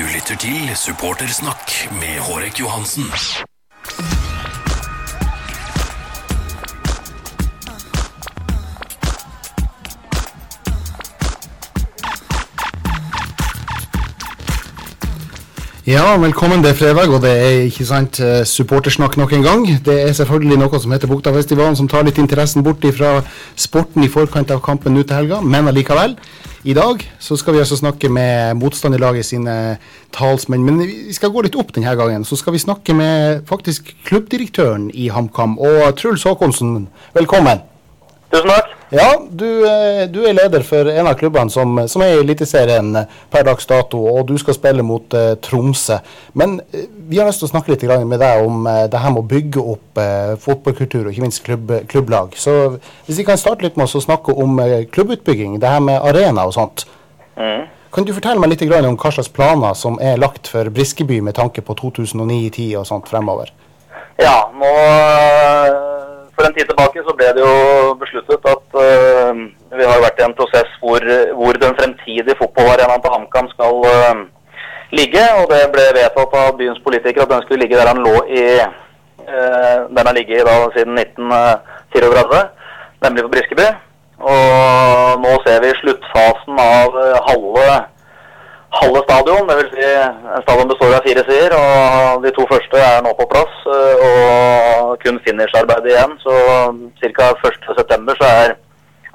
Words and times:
Du 0.00 0.04
lytter 0.06 0.36
til 0.40 0.70
Supportersnakk 0.76 1.72
med 1.92 2.20
Hårek 2.24 2.60
Johansen. 2.60 3.04
Ja, 15.86 16.16
velkommen. 16.16 16.62
Det 16.64 16.70
er 16.70 16.74
fredag, 16.74 17.08
og 17.08 17.20
det 17.20 17.30
er 17.30 17.60
ikke 17.68 17.84
sant 17.84 18.20
eh, 18.24 18.46
supportersnakk 18.46 19.16
nok 19.20 19.32
en 19.32 19.42
gang. 19.42 19.68
Det 19.84 20.02
er 20.08 20.12
selvfølgelig 20.16 20.62
noe 20.62 20.80
som 20.80 20.96
heter 20.96 21.12
Buktafestivalen, 21.12 21.76
som 21.76 21.88
tar 21.88 22.08
litt 22.08 22.18
interessen 22.18 22.64
bort 22.64 22.88
fra 22.96 23.18
sporten 23.52 24.08
i 24.08 24.08
forkant 24.08 24.48
av 24.50 24.64
kampen 24.64 24.96
nå 24.96 25.04
til 25.04 25.20
helga, 25.20 25.44
men 25.44 25.68
allikevel. 25.68 26.16
I 26.60 26.74
dag 26.76 27.00
så 27.18 27.38
skal 27.40 27.54
vi 27.54 27.58
altså 27.62 27.76
snakke 27.78 28.08
med 28.12 28.58
motstanderlaget 28.60 29.24
sine 29.24 29.78
talsmenn, 30.12 30.64
men 30.64 30.82
vi 30.84 31.14
skal 31.16 31.32
gå 31.32 31.40
litt 31.46 31.56
opp 31.56 31.72
denne 31.72 31.94
gangen. 31.96 32.26
Så 32.28 32.36
skal 32.36 32.52
vi 32.52 32.60
snakke 32.60 32.92
med 32.92 33.46
faktisk 33.48 33.94
klubbdirektøren 34.04 34.90
i 34.92 35.08
HamKam, 35.08 35.56
og 35.56 35.96
Truls 35.96 36.26
Håkonsen, 36.28 36.90
velkommen. 37.16 37.64
Tusen 38.30 38.50
takk. 38.50 38.76
Ja, 38.94 39.08
du, 39.30 39.46
eh, 39.66 40.04
du 40.10 40.20
er 40.26 40.34
leder 40.34 40.62
for 40.66 40.86
en 40.90 41.06
av 41.06 41.14
klubbene 41.18 41.50
som, 41.50 41.78
som 41.90 42.02
er 42.02 42.16
i 42.16 42.22
Eliteserien 42.24 42.94
per 43.30 43.46
dags 43.46 43.66
dato, 43.70 44.00
og 44.10 44.24
du 44.26 44.36
skal 44.38 44.56
spille 44.56 44.82
mot 44.86 45.14
uh, 45.14 45.36
Tromsø. 45.42 46.00
Men 46.38 46.56
uh, 46.74 46.84
vi 47.10 47.18
har 47.18 47.26
lyst 47.26 47.42
til 47.42 47.48
å 47.48 47.52
snakke 47.52 47.74
litt 47.74 47.84
med 48.06 48.22
deg 48.22 48.46
om 48.46 48.66
uh, 48.66 48.86
det 48.90 49.02
her 49.02 49.14
med 49.14 49.22
å 49.22 49.30
bygge 49.30 49.62
opp 49.74 50.00
eh, 50.00 50.36
fotballkultur, 50.38 51.04
og 51.04 51.12
ikke 51.12 51.24
minst 51.24 51.42
klubb, 51.46 51.72
klubblag. 51.90 52.36
Så 52.38 52.56
hvis 53.06 53.18
vi 53.18 53.26
kan 53.26 53.40
starte 53.40 53.66
litt 53.66 53.78
med 53.78 53.90
å 53.90 54.02
snakke 54.02 54.34
om 54.34 54.58
eh, 54.62 54.86
klubbutbygging, 54.92 55.58
det 55.60 55.70
her 55.70 55.82
med 55.84 55.98
arena 55.98 56.46
og 56.46 56.54
sånt. 56.54 56.86
Mm. 57.36 57.66
Kan 57.90 58.06
du 58.06 58.14
fortelle 58.14 58.38
meg 58.42 58.52
litt 58.52 58.62
om 58.62 58.98
hva 58.98 59.10
slags 59.10 59.30
planer 59.34 59.74
som 59.74 59.98
er 59.98 60.20
lagt 60.22 60.46
for 60.50 60.70
Briskeby 60.70 61.20
med 61.20 61.34
tanke 61.34 61.62
på 61.66 61.74
2009-10 61.74 62.76
og 62.78 62.86
sånt 62.86 63.10
fremover? 63.10 63.50
Ja, 64.20 64.50
nå 64.54 64.70
For 66.40 66.48
en 66.48 66.54
tid 66.56 66.70
tilbake 66.70 67.02
så 67.04 67.12
ble 67.12 67.26
det 67.36 67.42
jo 67.44 67.88
besluttet 68.00 68.46
at 68.48 68.76
uh, 68.80 69.40
vi 69.76 69.84
har 69.84 69.98
vært 70.00 70.22
i 70.22 70.24
en 70.24 70.34
prosess 70.38 70.70
hvor, 70.80 71.04
hvor 71.36 71.58
den 71.60 71.74
fremtidige 71.76 72.36
fotballarenaen 72.38 73.02
på 73.04 73.12
HamKam 73.12 73.50
skal 73.50 73.82
uh, 73.84 74.22
ligge. 74.96 75.20
Og 75.36 75.52
det 75.52 75.58
ble 75.74 75.84
vedtatt 75.98 76.38
av 76.40 76.56
byens 76.56 76.80
politikere 76.86 77.26
at 77.28 77.34
den 77.34 77.44
skulle 77.44 77.60
ligge 77.66 77.76
der 77.76 77.90
den 77.90 78.00
lå 78.06 78.14
i 78.24 78.46
uh, 78.56 79.84
Den 79.92 80.00
har 80.00 80.16
ligget 80.16 80.48
da 80.48 80.56
siden 80.78 80.96
1934, 81.04 82.40
nemlig 83.04 83.26
på 83.26 83.32
Briskeby. 83.36 83.68
Og 84.32 85.20
nå 85.20 85.36
ser 85.44 85.60
vi 85.60 85.76
sluttfasen 85.82 86.64
av 86.64 86.96
halve 87.28 87.68
halve 88.78 89.00
stadion. 89.06 89.48
Det 89.48 89.56
vil 89.60 89.70
si, 89.74 89.86
stadion 90.46 90.70
består 90.72 90.96
av 90.96 91.06
fire 91.06 91.24
sider, 91.28 91.54
og 91.60 92.24
de 92.24 92.32
to 92.36 92.46
første 92.50 92.82
er 92.90 93.00
nå 93.06 93.14
på 93.18 93.26
plass. 93.32 93.54
øh, 93.76 94.04
Og 94.08 94.98
kun 95.04 95.20
finisharbeidet 95.26 95.92
igjen. 95.92 96.12
Så 96.24 96.34
ca. 97.00 97.30
1.9. 97.48 98.18
så 98.20 98.28
er, 98.42 98.54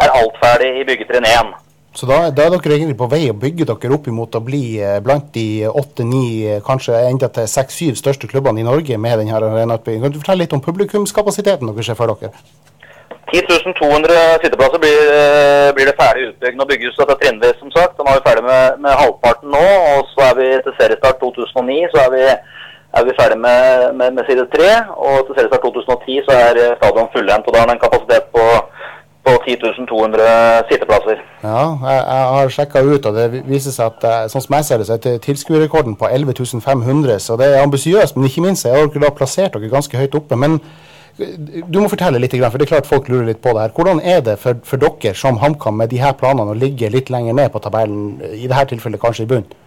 er 0.04 0.18
alt 0.20 0.36
ferdig 0.44 0.72
i 0.80 0.88
byggetrinn 0.90 1.30
1. 1.32 1.54
Så 1.96 2.08
da, 2.10 2.18
da 2.36 2.44
er 2.44 2.52
dere 2.52 2.76
egentlig 2.76 2.98
på 3.00 3.08
vei 3.08 3.22
å 3.32 3.38
bygge 3.40 3.66
dere 3.70 3.96
opp 3.96 4.08
imot 4.12 4.36
å 4.36 4.44
bli 4.44 4.64
eh, 4.84 4.98
blant 5.00 5.30
de 5.38 5.64
åtte-ni, 5.70 6.60
kanskje 6.68 6.98
enda 7.08 7.30
til 7.32 7.48
seks-syv 7.48 7.96
største 7.96 8.28
klubbene 8.28 8.60
i 8.60 8.68
Norge 8.68 8.98
med 9.00 9.22
denne 9.22 9.38
arenautbyggingen. 9.38 10.04
Kan 10.04 10.16
du 10.16 10.20
fortelle 10.20 10.44
litt 10.44 10.56
om 10.58 10.64
publikumskapasiteten 10.66 11.72
dere 11.72 11.88
ser 11.88 11.96
for 11.96 12.12
dere? 12.12 12.36
10 13.32 13.74
200 13.82 14.40
sitteplasser 14.44 14.80
blir, 14.84 15.00
eh, 15.20 15.70
blir 15.76 15.88
det 15.90 16.00
ferdig 16.02 16.28
utbygd. 16.30 16.58
Nå 16.58 16.66
bygges 16.72 17.00
dette 17.00 17.16
trinnvis, 17.22 17.58
som 17.60 17.72
sagt. 17.78 17.98
Nå 17.98 18.06
er 18.10 18.20
vi 18.20 18.28
ferdig 18.28 18.44
med, 18.52 18.66
med 18.84 19.00
halvparten 19.02 19.50
nå. 19.56 19.66
Og 19.92 20.02
så 20.14 20.20
er 20.30 20.36
vi 20.40 20.48
til 20.66 20.78
seriestart 20.80 21.18
2009 21.24 21.80
så 21.94 21.98
er 22.06 22.12
vi, 22.16 22.24
er 22.98 23.04
vi 23.08 23.18
ferdig 23.20 23.40
med, 23.48 23.64
med, 24.00 24.10
med 24.18 24.24
side 24.30 24.46
3. 24.54 24.70
Og 25.08 25.18
til 25.26 25.36
seriestart 25.38 25.66
2010 25.66 26.22
så 26.28 26.38
er 26.46 26.62
stadion 26.80 27.14
fullendt. 27.16 27.48
Og 27.48 27.52
da 27.54 27.60
har 27.60 27.68
den 27.70 27.78
en 27.78 27.86
kapasitet 27.86 28.26
på, 28.36 28.46
på 29.26 29.32
10.200 29.50 30.32
sitteplasser. 30.70 31.18
Ja, 31.50 31.66
jeg, 31.90 32.00
jeg 32.14 32.24
har 32.38 32.56
sjekka 32.58 32.88
ut, 32.94 33.06
og 33.10 33.14
det 33.18 33.28
viser 33.50 33.74
seg 33.74 33.86
at 33.90 34.10
eh, 34.12 34.26
sånn 34.30 34.46
som 34.46 34.60
jeg 34.60 34.70
ser 34.70 34.82
det, 34.82 34.90
så 34.90 35.00
er 35.02 35.22
tilskuerrekorden 35.28 35.98
på 35.98 36.14
11.500, 36.14 37.18
Så 37.26 37.42
det 37.42 37.50
er 37.52 37.66
ambisiøst, 37.66 38.16
men 38.16 38.30
ikke 38.30 38.46
minst 38.46 38.70
har 38.70 38.86
dere 38.86 39.08
da 39.10 39.16
plassert 39.18 39.58
dere 39.58 39.74
ganske 39.74 39.98
høyt 39.98 40.22
oppe. 40.22 40.38
men 40.38 40.62
du 41.16 41.78
må 41.80 41.88
fortelle 41.88 42.20
litt, 42.20 42.34
for 42.36 42.60
det 42.60 42.66
er 42.66 42.72
klart 42.74 42.90
folk 42.90 43.08
lurer 43.08 43.30
litt 43.30 43.44
på 43.44 43.54
det 43.56 43.62
her. 43.64 43.76
Hvordan 43.76 44.02
er 44.04 44.24
det 44.24 44.36
for, 44.42 44.58
for 44.68 44.82
dere 44.82 45.14
som 45.16 45.40
HamKam 45.40 45.78
med 45.80 45.94
de 45.94 46.02
her 46.02 46.16
planene 46.20 46.52
å 46.52 46.58
ligge 46.60 46.92
litt 46.92 47.12
lenger 47.14 47.38
ned 47.38 47.54
på 47.54 47.62
tabellen, 47.64 48.18
i 48.36 48.50
dette 48.50 48.74
tilfellet 48.74 49.00
kanskje 49.00 49.24
i 49.24 49.30
bunnen? 49.30 49.62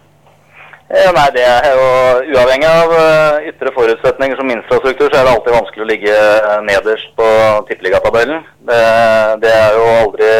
Ja, 0.89 1.11
nei, 1.13 1.27
det 1.35 1.43
er 1.45 1.75
jo 1.77 1.89
Uavhengig 2.33 2.65
av 2.65 2.91
uh, 2.93 3.43
ytre 3.45 3.69
forutsetninger 3.75 4.37
som 4.37 4.49
infrastruktur, 4.49 5.09
så 5.09 5.19
er 5.19 5.27
det 5.27 5.33
alltid 5.35 5.53
vanskelig 5.53 5.85
å 5.85 5.89
ligge 5.89 6.15
nederst 6.65 7.11
på 7.17 7.29
tippeligatabellen. 7.69 8.41
Det, 8.69 8.81
det 9.43 9.53
er 9.53 9.77
jo 9.77 9.87
aldri 9.99 10.31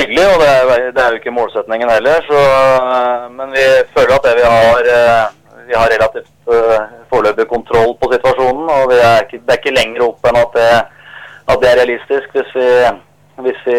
hyggelig, 0.00 0.26
og 0.26 0.44
det 0.44 0.50
er, 0.52 0.86
det 0.96 1.04
er 1.04 1.12
jo 1.12 1.20
ikke 1.20 1.34
målsetningen 1.36 1.92
heller. 1.92 2.24
Så, 2.28 2.40
uh, 2.40 3.28
men 3.36 3.52
vi 3.56 3.66
føler 3.96 4.16
at 4.16 4.28
det 4.28 4.36
vi 4.40 4.48
har 4.48 4.90
uh, 4.92 5.28
vi 5.70 5.76
har 5.78 5.86
relativt 5.92 6.30
foreløpig 7.10 7.46
kontroll 7.48 7.92
på 8.00 8.08
situasjonen. 8.12 8.39
Og 8.78 8.90
vi 8.92 8.98
er 9.02 9.26
ikke, 9.26 9.42
Det 9.44 9.54
er 9.54 9.62
ikke 9.62 9.76
lenger 9.76 10.08
opp 10.08 10.26
enn 10.28 10.40
at 10.40 10.58
det, 10.58 10.72
at 11.50 11.62
det 11.62 11.70
er 11.70 11.80
realistisk 11.80 12.34
hvis 12.36 12.50
vi, 12.56 12.66
hvis 13.44 13.60
vi, 13.66 13.76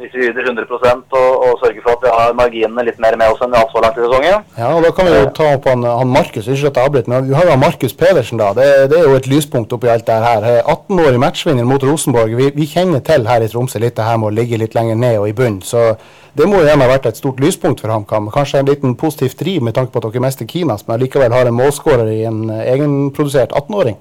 hvis 0.00 0.12
vi 0.14 0.28
yter 0.30 0.46
100 0.46 0.66
og, 0.70 1.30
og 1.44 1.58
sørger 1.62 1.82
for 1.84 1.96
at 1.96 2.04
vi 2.04 2.12
har 2.18 2.36
marginene 2.38 2.84
litt 2.86 3.00
mer 3.02 3.16
med 3.20 3.32
oss 3.32 3.42
enn 3.44 3.52
vi 3.52 3.58
har 3.58 3.66
hatt 3.66 3.74
så 3.74 3.82
langt 3.84 3.98
i 3.98 4.04
sesongen. 4.04 4.46
Ja, 4.58 4.68
og 4.74 4.84
Da 4.86 4.92
kan 4.96 5.08
vi 5.08 5.16
jo 5.16 5.32
ta 5.38 5.48
opp 5.56 5.66
han, 5.70 5.84
han 6.00 6.14
Markus. 6.18 6.46
Ikke 6.46 6.70
at 6.70 6.80
jeg 6.80 6.86
avbryter, 6.86 7.12
men 7.12 7.28
vi 7.30 7.36
har 7.38 7.48
jo 7.48 7.56
han 7.56 7.64
Markus 7.64 7.96
Pedersen. 8.02 8.40
da. 8.40 8.52
Det, 8.58 8.68
det, 8.92 9.00
er 9.00 9.10
jo 9.10 9.18
et 9.18 9.30
lyspunkt 9.32 9.74
oppi 9.76 9.90
alt 9.92 10.06
det 10.06 10.20
her. 10.28 10.48
18-årig 10.62 11.20
matchvinner 11.24 11.68
mot 11.68 11.84
Rosenborg. 11.84 12.36
Vi, 12.38 12.52
vi, 12.54 12.70
kjenner 12.70 13.04
til 13.04 13.28
her 13.28 13.44
i 13.44 13.50
Tromsø 13.52 13.82
litt 13.82 13.98
det 13.98 14.06
her 14.08 14.16
med 14.22 14.30
å 14.30 14.36
ligge 14.40 14.62
litt 14.62 14.78
lenger 14.78 14.96
ned 14.96 15.18
og 15.18 15.28
i 15.28 15.36
bunnen. 15.36 15.60
så 15.62 15.92
det 16.38 16.46
må 16.46 16.60
jo 16.60 16.68
gjerne 16.68 16.86
ha 16.86 16.92
vært 16.92 17.08
et 17.10 17.18
stort 17.18 17.40
lyspunkt 17.42 17.80
for 17.82 17.90
HamKam. 17.90 18.28
Kanskje 18.30 18.60
en 18.60 18.68
liten 18.68 18.94
positiv 18.98 19.34
driv 19.40 19.64
med 19.66 19.74
tanke 19.74 19.90
på 19.90 19.98
at 19.98 20.06
dere 20.06 20.22
mester 20.22 20.46
Kinas, 20.46 20.84
men 20.86 21.00
likevel 21.02 21.34
har 21.34 21.50
en 21.50 21.56
målskårer 21.58 22.12
i 22.12 22.20
en 22.30 22.44
egenprodusert 22.62 23.50
18-åring? 23.50 23.98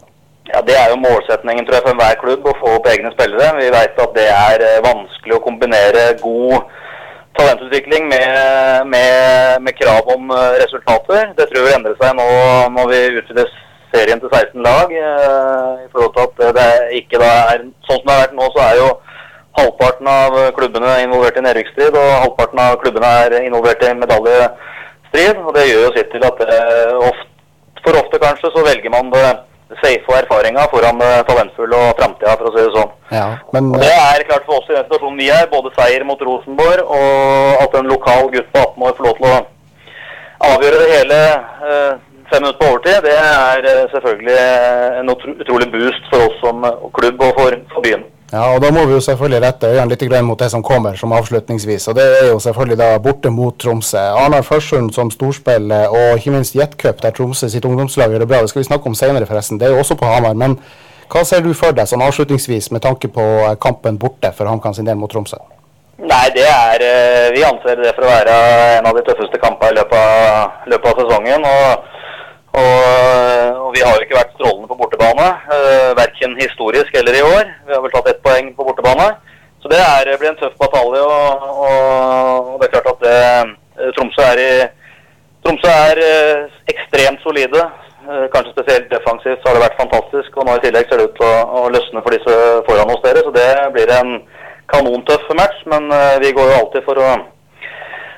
Ja, 0.52 0.62
Det 0.62 0.76
er 0.78 0.92
jo 0.94 1.00
målsetningen 1.02 1.66
tror 1.66 1.76
jeg, 1.76 1.84
for 1.86 1.96
enhver 1.96 2.20
klubb 2.22 2.46
å 2.46 2.54
få 2.60 2.76
opp 2.78 2.90
egne 2.92 3.10
spillere. 3.16 3.50
Vi 3.58 3.72
vet 3.74 3.98
at 4.06 4.14
det 4.16 4.28
er 4.32 4.66
vanskelig 4.86 5.36
å 5.36 5.44
kombinere 5.44 6.04
god 6.22 6.70
talentutvikling 7.40 8.06
med, 8.14 8.30
med, 8.94 9.58
med 9.66 9.78
krav 9.82 10.14
om 10.14 10.30
resultater. 10.62 11.34
Det 11.38 11.50
tror 11.50 11.60
jeg 11.60 11.68
vil 11.68 11.80
endre 11.80 11.98
seg 12.00 12.16
nå 12.22 12.30
når 12.78 12.94
vi 12.94 13.02
utvider 13.18 13.52
serien 13.96 14.22
til 14.22 14.30
16 14.30 14.62
lag. 14.62 14.94
i 14.94 15.90
forhold 15.92 16.14
til 16.14 16.48
at 16.48 16.56
det 16.62 16.72
ikke 17.02 17.22
da 17.22 17.34
er 17.50 17.68
Sånn 17.88 18.02
som 18.02 18.08
det 18.08 18.16
har 18.16 18.26
vært 18.26 18.38
nå, 18.38 18.48
så 18.54 18.64
er 18.70 18.80
jo 18.82 18.90
Halvparten 19.58 20.10
av 20.12 20.38
klubbene 20.58 20.94
er 20.94 21.06
involvert 21.08 21.40
i 21.40 21.44
nedrykksstrid, 21.46 21.98
og 21.98 22.10
halvparten 22.24 22.62
av 22.62 22.78
klubbene 22.84 23.12
er 23.24 23.38
involvert 23.42 23.84
i 23.84 23.94
medaljestrid. 23.98 25.42
og 25.44 25.52
Det 25.56 25.68
gjør 25.68 25.84
jo 25.88 25.94
sitt 25.98 26.12
til 26.14 26.26
at 26.30 26.44
ofte, 27.10 27.28
for 27.84 28.02
ofte 28.04 28.22
kanskje 28.22 28.54
så 28.54 28.66
velger 28.66 28.94
man 28.94 29.10
det 29.14 29.28
safe 29.82 30.08
og 30.08 30.16
erfaringa 30.18 30.64
foran 30.72 31.00
det 31.02 31.12
talentfulle 31.28 31.76
og 31.76 32.00
framtida, 32.00 32.36
for 32.40 32.50
å 32.50 32.54
si 32.56 32.64
det 32.64 32.74
sånn. 32.76 32.92
Ja, 33.12 33.28
men, 33.54 33.70
og 33.74 33.84
Det 33.84 33.92
er 33.94 34.26
klart 34.30 34.48
for 34.48 34.62
oss 34.62 34.70
i 34.70 34.76
den 34.76 34.86
situasjonen 34.88 35.20
vi 35.20 35.30
er, 35.34 35.50
både 35.52 35.74
seier 35.76 36.06
mot 36.08 36.22
Rosenborg 36.24 36.84
og 36.88 37.64
at 37.66 37.80
en 37.80 37.92
lokal 37.92 38.32
gutt 38.34 38.52
på 38.54 38.64
18 38.64 38.88
år 38.88 38.98
får 38.98 39.08
lov 39.10 39.18
til 39.20 39.30
å 39.32 39.40
avgjøre 40.54 40.84
det 40.84 40.92
hele 40.94 41.22
eh, 41.28 41.94
fem 42.32 42.44
minutter 42.44 42.60
på 42.62 42.70
overtid, 42.72 43.00
det 43.08 43.16
er 43.18 43.68
eh, 43.74 43.88
selvfølgelig 43.96 44.38
en 45.02 45.16
utrolig 45.16 45.72
boost 45.74 46.12
for 46.14 46.28
oss 46.30 46.40
som 46.44 46.64
klubb 47.00 47.26
og 47.28 47.42
for 47.42 47.84
byen. 47.84 48.08
Ja, 48.32 48.54
og 48.54 48.62
Da 48.62 48.72
må 48.76 48.86
vi 48.86 48.94
jo 48.94 49.00
selvfølgelig 49.00 49.40
rette 49.42 49.68
øynene 49.68 49.90
litt 49.96 50.24
mot 50.24 50.40
det 50.40 50.50
som 50.52 50.64
kommer 50.64 50.96
som 50.96 51.14
avslutningsvis. 51.14 51.88
og 51.88 51.96
Det 51.96 52.04
er 52.04 52.28
jo 52.28 52.40
selvfølgelig 52.40 52.78
da 52.78 52.98
borte 53.00 53.30
mot 53.30 53.58
Tromsø. 53.58 53.98
Arnar 53.98 54.42
Førsund 54.42 54.92
som 54.94 55.12
storspill, 55.12 55.72
og 55.72 56.18
ikke 56.18 56.32
minst 56.32 56.56
Jetcup, 56.56 57.02
der 57.02 57.12
Tromsø 57.12 57.48
sitt 57.50 57.66
ungdomslag 57.66 58.10
gjør 58.10 58.20
det 58.20 58.28
bra. 58.28 58.42
Det 58.42 58.50
skal 58.50 58.60
vi 58.60 58.68
snakke 58.68 58.88
om 58.88 58.96
senere, 58.96 59.26
forresten. 59.26 59.60
Det 59.60 59.68
er 59.68 59.72
jo 59.72 59.80
også 59.80 59.96
på 59.96 60.06
Hamar. 60.06 60.34
Men 60.34 60.60
hva 61.10 61.24
ser 61.24 61.40
du 61.40 61.54
for 61.54 61.72
deg 61.72 61.88
sånn 61.88 62.04
avslutningsvis 62.04 62.72
med 62.72 62.82
tanke 62.82 63.08
på 63.08 63.56
kampen 63.62 63.98
borte 63.98 64.34
for 64.36 64.46
HamKam 64.46 64.74
sin 64.74 64.86
del 64.86 64.96
mot 64.96 65.12
Tromsø? 65.12 65.38
Nei, 65.98 66.28
det 66.36 66.46
er 66.46 67.32
Vi 67.34 67.44
anser 67.44 67.80
det 67.80 67.96
for 67.96 68.04
å 68.04 68.12
være 68.12 68.34
en 68.78 68.86
av 68.86 68.96
de 68.96 69.02
tøffeste 69.08 69.40
kampene 69.40 69.72
i 69.72 69.80
løpet 69.80 69.98
av, 69.98 70.52
løpet 70.68 70.92
av 70.92 71.00
sesongen. 71.00 71.46
og 71.46 71.97
og, 72.58 73.58
og, 73.64 73.70
vi 73.76 73.84
har 73.86 73.96
jo 73.96 74.04
ikke 74.06 74.18
vært 74.18 74.36
strålende 74.36 74.70
på 74.72 74.78
bortebane, 74.80 75.28
uh, 75.52 75.92
verken 76.00 76.36
historisk 76.40 76.96
eller 77.00 77.18
i 77.18 77.24
år. 77.26 77.52
Vi 77.68 77.76
har 77.76 77.84
vel 77.84 77.94
tatt 77.94 78.10
ett 78.12 78.24
poeng 78.26 78.52
på 78.58 78.68
bortebane. 78.68 79.08
Så 79.62 79.72
det 79.72 79.80
er, 79.82 80.12
blir 80.20 80.32
en 80.32 80.40
tøff 80.40 80.56
batalje. 80.62 81.04
Og, 81.04 81.48
og, 81.66 82.52
og 82.54 82.60
det 82.62 82.68
er 82.68 82.74
klart 82.76 82.92
at 82.94 83.06
det, 83.06 83.92
Tromsø 83.98 84.26
er, 84.26 84.42
i, 84.42 84.52
Tromsø 85.46 85.76
er 85.90 86.04
uh, 86.04 86.58
ekstremt 86.74 87.24
solide. 87.26 87.64
Uh, 88.08 88.26
kanskje 88.34 88.56
spesielt 88.56 88.92
defensivt 88.92 89.42
så 89.42 89.52
har 89.52 89.58
det 89.58 89.66
vært 89.68 89.82
fantastisk. 89.84 90.36
Og 90.36 90.48
nå 90.48 90.58
i 90.58 90.66
tillegg 90.66 90.90
ser 90.90 91.02
det 91.02 91.10
ut 91.12 91.18
til 91.22 91.30
å, 91.30 91.64
å 91.64 91.72
løsne 91.78 92.04
for 92.04 92.18
disse 92.18 92.38
foran 92.70 92.94
hos 92.94 93.02
dere. 93.06 93.26
Så 93.26 93.34
det 93.36 93.50
blir 93.78 93.96
en 94.02 94.20
kanontøff 94.74 95.34
match. 95.40 95.66
Men 95.72 95.92
vi 96.24 96.36
går 96.36 96.54
jo 96.54 96.62
alltid 96.62 96.88
for 96.88 97.02
å 97.02 97.18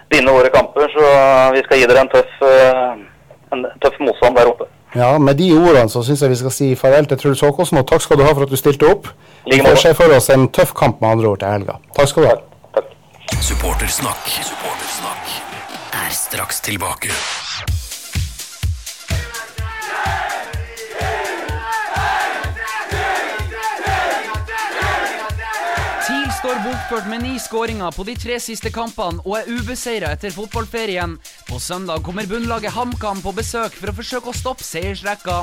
vinne 0.09 0.33
våre 0.33 0.49
kamper. 0.53 0.89
Så 0.93 1.05
vi 1.55 1.63
skal 1.65 1.81
gi 1.81 1.87
dere 1.89 2.03
en 2.05 2.11
tøff, 2.13 2.35
eh, 2.49 2.93
en 3.53 3.65
tøff 3.83 3.97
motstand 3.99 4.37
der 4.37 4.51
oppe. 4.51 4.67
Ja, 4.95 5.17
Med 5.17 5.37
de 5.37 5.51
ordene 5.53 5.89
så 5.89 6.01
syns 6.03 6.21
jeg 6.21 6.29
vi 6.29 6.35
skal 6.39 6.51
si 6.51 6.69
farvel 6.75 7.05
til 7.09 7.17
Truls 7.21 7.41
Håkonsen, 7.45 7.77
og 7.77 7.87
takk 7.87 8.01
skal 8.01 8.17
du 8.17 8.23
ha 8.25 8.33
for 8.33 8.43
at 8.47 8.49
du 8.53 8.57
stilte 8.57 8.89
opp. 8.89 9.07
Vi 9.45 9.59
får 9.61 9.75
se 9.83 9.93
for 9.97 10.15
oss 10.15 10.29
en 10.33 10.47
tøff 10.49 10.73
kamp 10.73 11.01
med 11.01 11.09
andre 11.09 11.27
ord 11.33 11.39
til 11.43 11.51
helga. 11.53 11.77
Takk 11.97 12.09
skal 12.09 12.25
du 12.25 12.29
ha. 12.31 12.37
Takk. 12.79 12.89
Supportersnakk. 13.41 14.33
Supportersnakk 14.49 15.37
er 16.01 16.09
straks 16.13 16.61
tilbake. 16.65 17.13
Står 26.59 26.71
bokført 26.73 27.05
med 27.07 27.21
ni 27.23 27.37
skåringer 27.39 27.93
på 27.95 28.03
de 28.03 28.17
tre 28.19 28.35
siste 28.43 28.67
kampene 28.75 29.21
og 29.23 29.37
er 29.37 29.45
ubeseira 29.47 30.09
etter 30.11 30.33
fotballferien. 30.35 31.13
På 31.47 31.55
søndag 31.55 32.03
kommer 32.03 32.27
bunnlaget 32.27 32.73
HamKam 32.75 33.21
på 33.23 33.31
besøk 33.37 33.77
for 33.79 33.87
å 33.87 33.93
forsøke 33.95 34.27
å 34.27 34.35
stoppe 34.35 34.65
seiersrekka. 34.67 35.37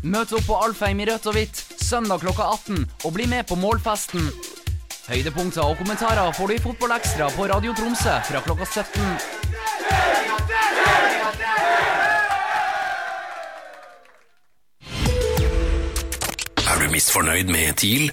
Møt 0.00 0.32
opp 0.32 0.46
på 0.48 0.56
Alfheim 0.64 1.02
i 1.04 1.06
rødt 1.10 1.28
og 1.28 1.36
hvitt 1.36 1.60
søndag 1.76 2.24
klokka 2.24 2.46
18 2.54 2.86
og 3.04 3.12
bli 3.12 3.26
med 3.28 3.44
på 3.50 3.58
målfesten. 3.60 4.30
Høydepunkter 5.10 5.60
og 5.66 5.76
kommentarer 5.82 6.32
får 6.38 6.48
du 6.48 6.54
i 6.56 6.62
Fotballekstra 6.64 7.28
på 7.36 7.50
Radio 7.52 7.76
Tromsø 7.76 8.16
fra 8.30 8.40
klokka 8.46 8.64
17. 8.64 9.04
Er 16.64 16.80
du 16.80 16.88
misfornøyd 16.96 17.52
med 17.52 17.76
TIL? 17.76 18.08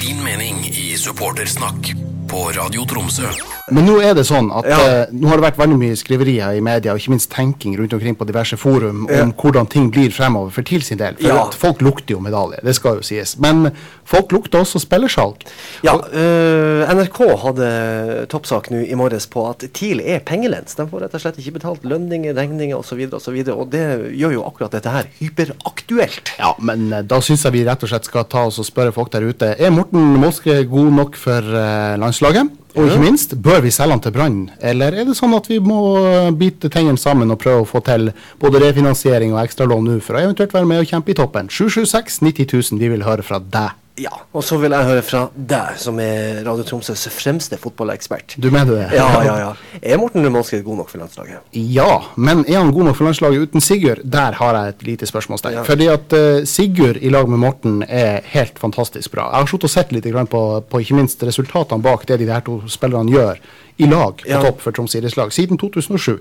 Din 0.00 0.22
mening 0.22 0.64
i 0.64 0.96
Supportersnakk 0.96 1.94
på 2.30 2.50
Radio 2.54 2.84
Tromsø. 2.84 3.57
Men 3.70 3.86
nå 3.86 3.98
er 4.02 4.14
det 4.14 4.24
sånn 4.26 4.50
at 4.54 4.64
Ja. 4.68 4.78
eh, 4.78 5.06
nå 5.12 5.28
har 5.28 5.36
det 5.36 5.44
vært 5.52 5.58
veldig 5.58 5.78
mye 5.78 5.96
skriverier 5.96 6.56
i 6.56 6.60
media, 6.60 6.92
og 6.92 6.98
ikke 7.00 7.10
minst 7.10 7.30
tenking 7.30 7.76
rundt 7.78 7.92
omkring 7.92 8.14
på 8.16 8.26
diverse 8.26 8.56
forum 8.56 9.06
om 9.06 9.14
Ja. 9.14 9.24
hvordan 9.26 9.68
ting 9.68 9.90
blir 9.90 10.10
fremover 10.10 10.50
for 10.50 10.62
TIL 10.62 10.82
sin 10.82 10.98
del. 10.98 11.14
For 11.16 11.28
Ja. 11.28 11.50
folk 11.50 11.78
lukter 11.80 12.14
jo 12.14 12.20
medalje, 12.20 12.60
det 12.64 12.74
skal 12.74 12.96
jo 12.96 13.02
sies. 13.02 13.36
Men 13.38 13.72
folk 14.04 14.30
lukter 14.32 14.60
også 14.60 14.78
spillersalg. 14.80 15.36
Ja, 15.82 15.98
øh, 15.98 16.86
NRK 16.88 17.36
hadde 17.42 18.26
toppsak 18.28 18.70
nå 18.70 18.84
i 18.88 18.94
morges 18.94 19.26
på 19.26 19.48
at 19.50 19.58
TIL 19.72 20.00
er 20.00 20.20
pengelens. 20.20 20.74
De 20.74 20.86
får 20.86 21.00
rett 21.02 21.14
og 21.14 21.20
slett 21.20 21.36
ikke 21.38 21.58
betalt 21.60 21.82
lønninger, 21.84 22.34
regninger 22.34 22.76
osv. 22.78 23.08
Og, 23.12 23.20
så 23.22 23.32
videre, 23.32 23.54
og 23.56 23.70
det 23.70 24.12
gjør 24.18 24.32
jo 24.32 24.42
akkurat 24.44 24.70
dette 24.70 24.90
her 24.90 25.04
hyperaktuelt. 25.20 26.32
Ja, 26.38 26.54
men 26.60 26.92
eh, 26.92 27.02
da 27.02 27.20
syns 27.24 27.44
jeg 27.46 27.52
vi 27.52 27.64
rett 27.64 27.82
og 27.82 27.88
slett 27.90 28.04
skal 28.08 28.24
ta 28.24 28.46
oss 28.48 28.58
og 28.60 28.66
spørre 28.68 28.92
folk 28.94 29.10
der 29.14 29.26
ute. 29.28 29.54
Er 29.58 29.70
Morten 29.74 30.16
Molske 30.20 30.62
god 30.68 30.92
nok 30.92 31.16
for 31.16 31.38
uh, 31.42 31.96
landslaget? 32.00 32.50
Og 32.78 32.86
ikke 32.86 33.02
minst, 33.02 33.34
bør 33.42 33.64
vi 33.64 33.72
selge 33.74 33.96
den 33.96 34.02
til 34.04 34.12
Brann? 34.14 34.36
Eller 34.62 34.94
er 34.94 35.08
det 35.08 35.16
sånn 35.18 35.34
at 35.34 35.48
vi 35.50 35.58
må 35.62 35.80
eh, 35.98 36.28
bite 36.38 36.70
tennene 36.70 37.00
sammen 37.00 37.34
og 37.34 37.40
prøve 37.42 37.64
å 37.64 37.66
få 37.66 37.82
til 37.86 38.12
både 38.38 38.60
refinansiering 38.62 39.34
og 39.34 39.40
ekstralån 39.42 39.88
nå, 39.88 39.96
for 40.04 40.14
å 40.14 40.22
eventuelt 40.28 40.54
være 40.54 40.68
med 40.70 40.84
og 40.84 40.92
kjempe 40.92 41.10
i 41.10 41.18
toppen? 41.18 41.50
776 41.50 42.20
90 42.22 42.54
000, 42.54 42.78
vi 42.78 42.92
vil 42.94 43.02
høre 43.08 43.26
fra 43.26 43.42
deg. 43.42 43.74
Ja, 43.98 44.12
Og 44.32 44.44
så 44.46 44.58
vil 44.60 44.74
jeg 44.74 44.86
høre 44.86 45.02
fra 45.02 45.20
deg, 45.34 45.78
som 45.82 45.98
er 46.02 46.42
Radio 46.46 46.64
Tromsøs 46.66 47.06
fremste 47.10 47.58
fotballekspert. 47.58 48.36
Du 48.38 48.50
mener 48.54 48.70
det? 48.76 48.86
Ja, 48.98 49.08
ja, 49.26 49.36
ja. 49.42 49.50
Er 49.82 49.98
Morten 49.98 50.26
Målskred 50.32 50.62
god 50.66 50.82
nok 50.82 50.92
for 50.92 51.02
landslaget? 51.02 51.42
Ja, 51.52 51.90
men 52.16 52.44
er 52.46 52.60
han 52.60 52.72
god 52.74 52.90
nok 52.90 52.98
for 52.98 53.08
landslaget 53.08 53.48
uten 53.48 53.64
Sigurd? 53.64 54.04
Der 54.04 54.38
har 54.38 54.58
jeg 54.58 54.74
et 54.74 54.84
lite 54.90 55.08
spørsmålstegn. 55.10 55.58
Ja. 55.58 55.66
Fordi 55.66 55.88
at 55.90 56.14
uh, 56.14 56.44
Sigurd 56.46 57.00
i 57.02 57.10
lag 57.10 57.28
med 57.30 57.42
Morten 57.42 57.80
er 57.88 58.20
helt 58.34 58.58
fantastisk 58.58 59.14
bra. 59.14 59.30
Jeg 59.32 59.44
har 59.46 59.50
sittet 59.50 59.70
og 59.70 59.74
sett 59.74 59.94
litt 59.96 60.10
på, 60.30 60.42
på 60.70 60.82
ikke 60.84 60.98
minst 60.98 61.22
resultatene 61.24 61.82
bak 61.82 62.06
det 62.08 62.20
de 62.22 62.30
her 62.30 62.44
to 62.46 62.60
spillerne 62.70 63.10
gjør 63.12 63.42
i 63.78 63.86
lag 63.86 64.16
på 64.24 64.28
Ja. 64.28 64.40
topp 64.42 64.60
for 64.60 64.74
Troms 64.74 64.94
idrettslag 64.98 65.30
siden 65.32 65.58
2007. 65.58 66.18